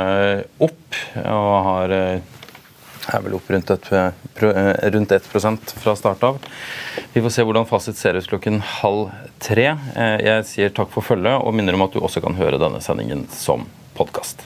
opp 0.63 1.01
og 1.25 1.55
har 1.67 1.99
er 3.13 3.23
vel 3.25 3.37
opp 3.37 3.49
rundt, 3.51 3.71
et, 3.73 3.91
eh, 3.93 4.89
rundt 4.93 5.11
1 5.11 5.73
fra 5.79 5.95
start 5.95 6.23
av. 6.23 6.39
Vi 7.13 7.21
får 7.21 7.35
se 7.35 7.43
hvordan 7.47 7.67
fasit 7.69 7.97
ser 7.97 8.19
ut 8.19 8.29
klokken 8.29 8.61
halv 8.61 9.09
tre. 9.39 9.67
Eh, 9.95 10.17
jeg 10.25 10.45
sier 10.45 10.69
takk 10.69 10.91
for 10.93 11.05
følget 11.05 11.41
og 11.41 11.53
minner 11.53 11.73
om 11.77 11.87
at 11.87 11.93
du 11.93 11.99
også 11.99 12.21
kan 12.21 12.37
høre 12.39 12.61
denne 12.61 12.81
sendingen 12.81 13.27
som 13.33 13.67
podkast. 13.97 14.45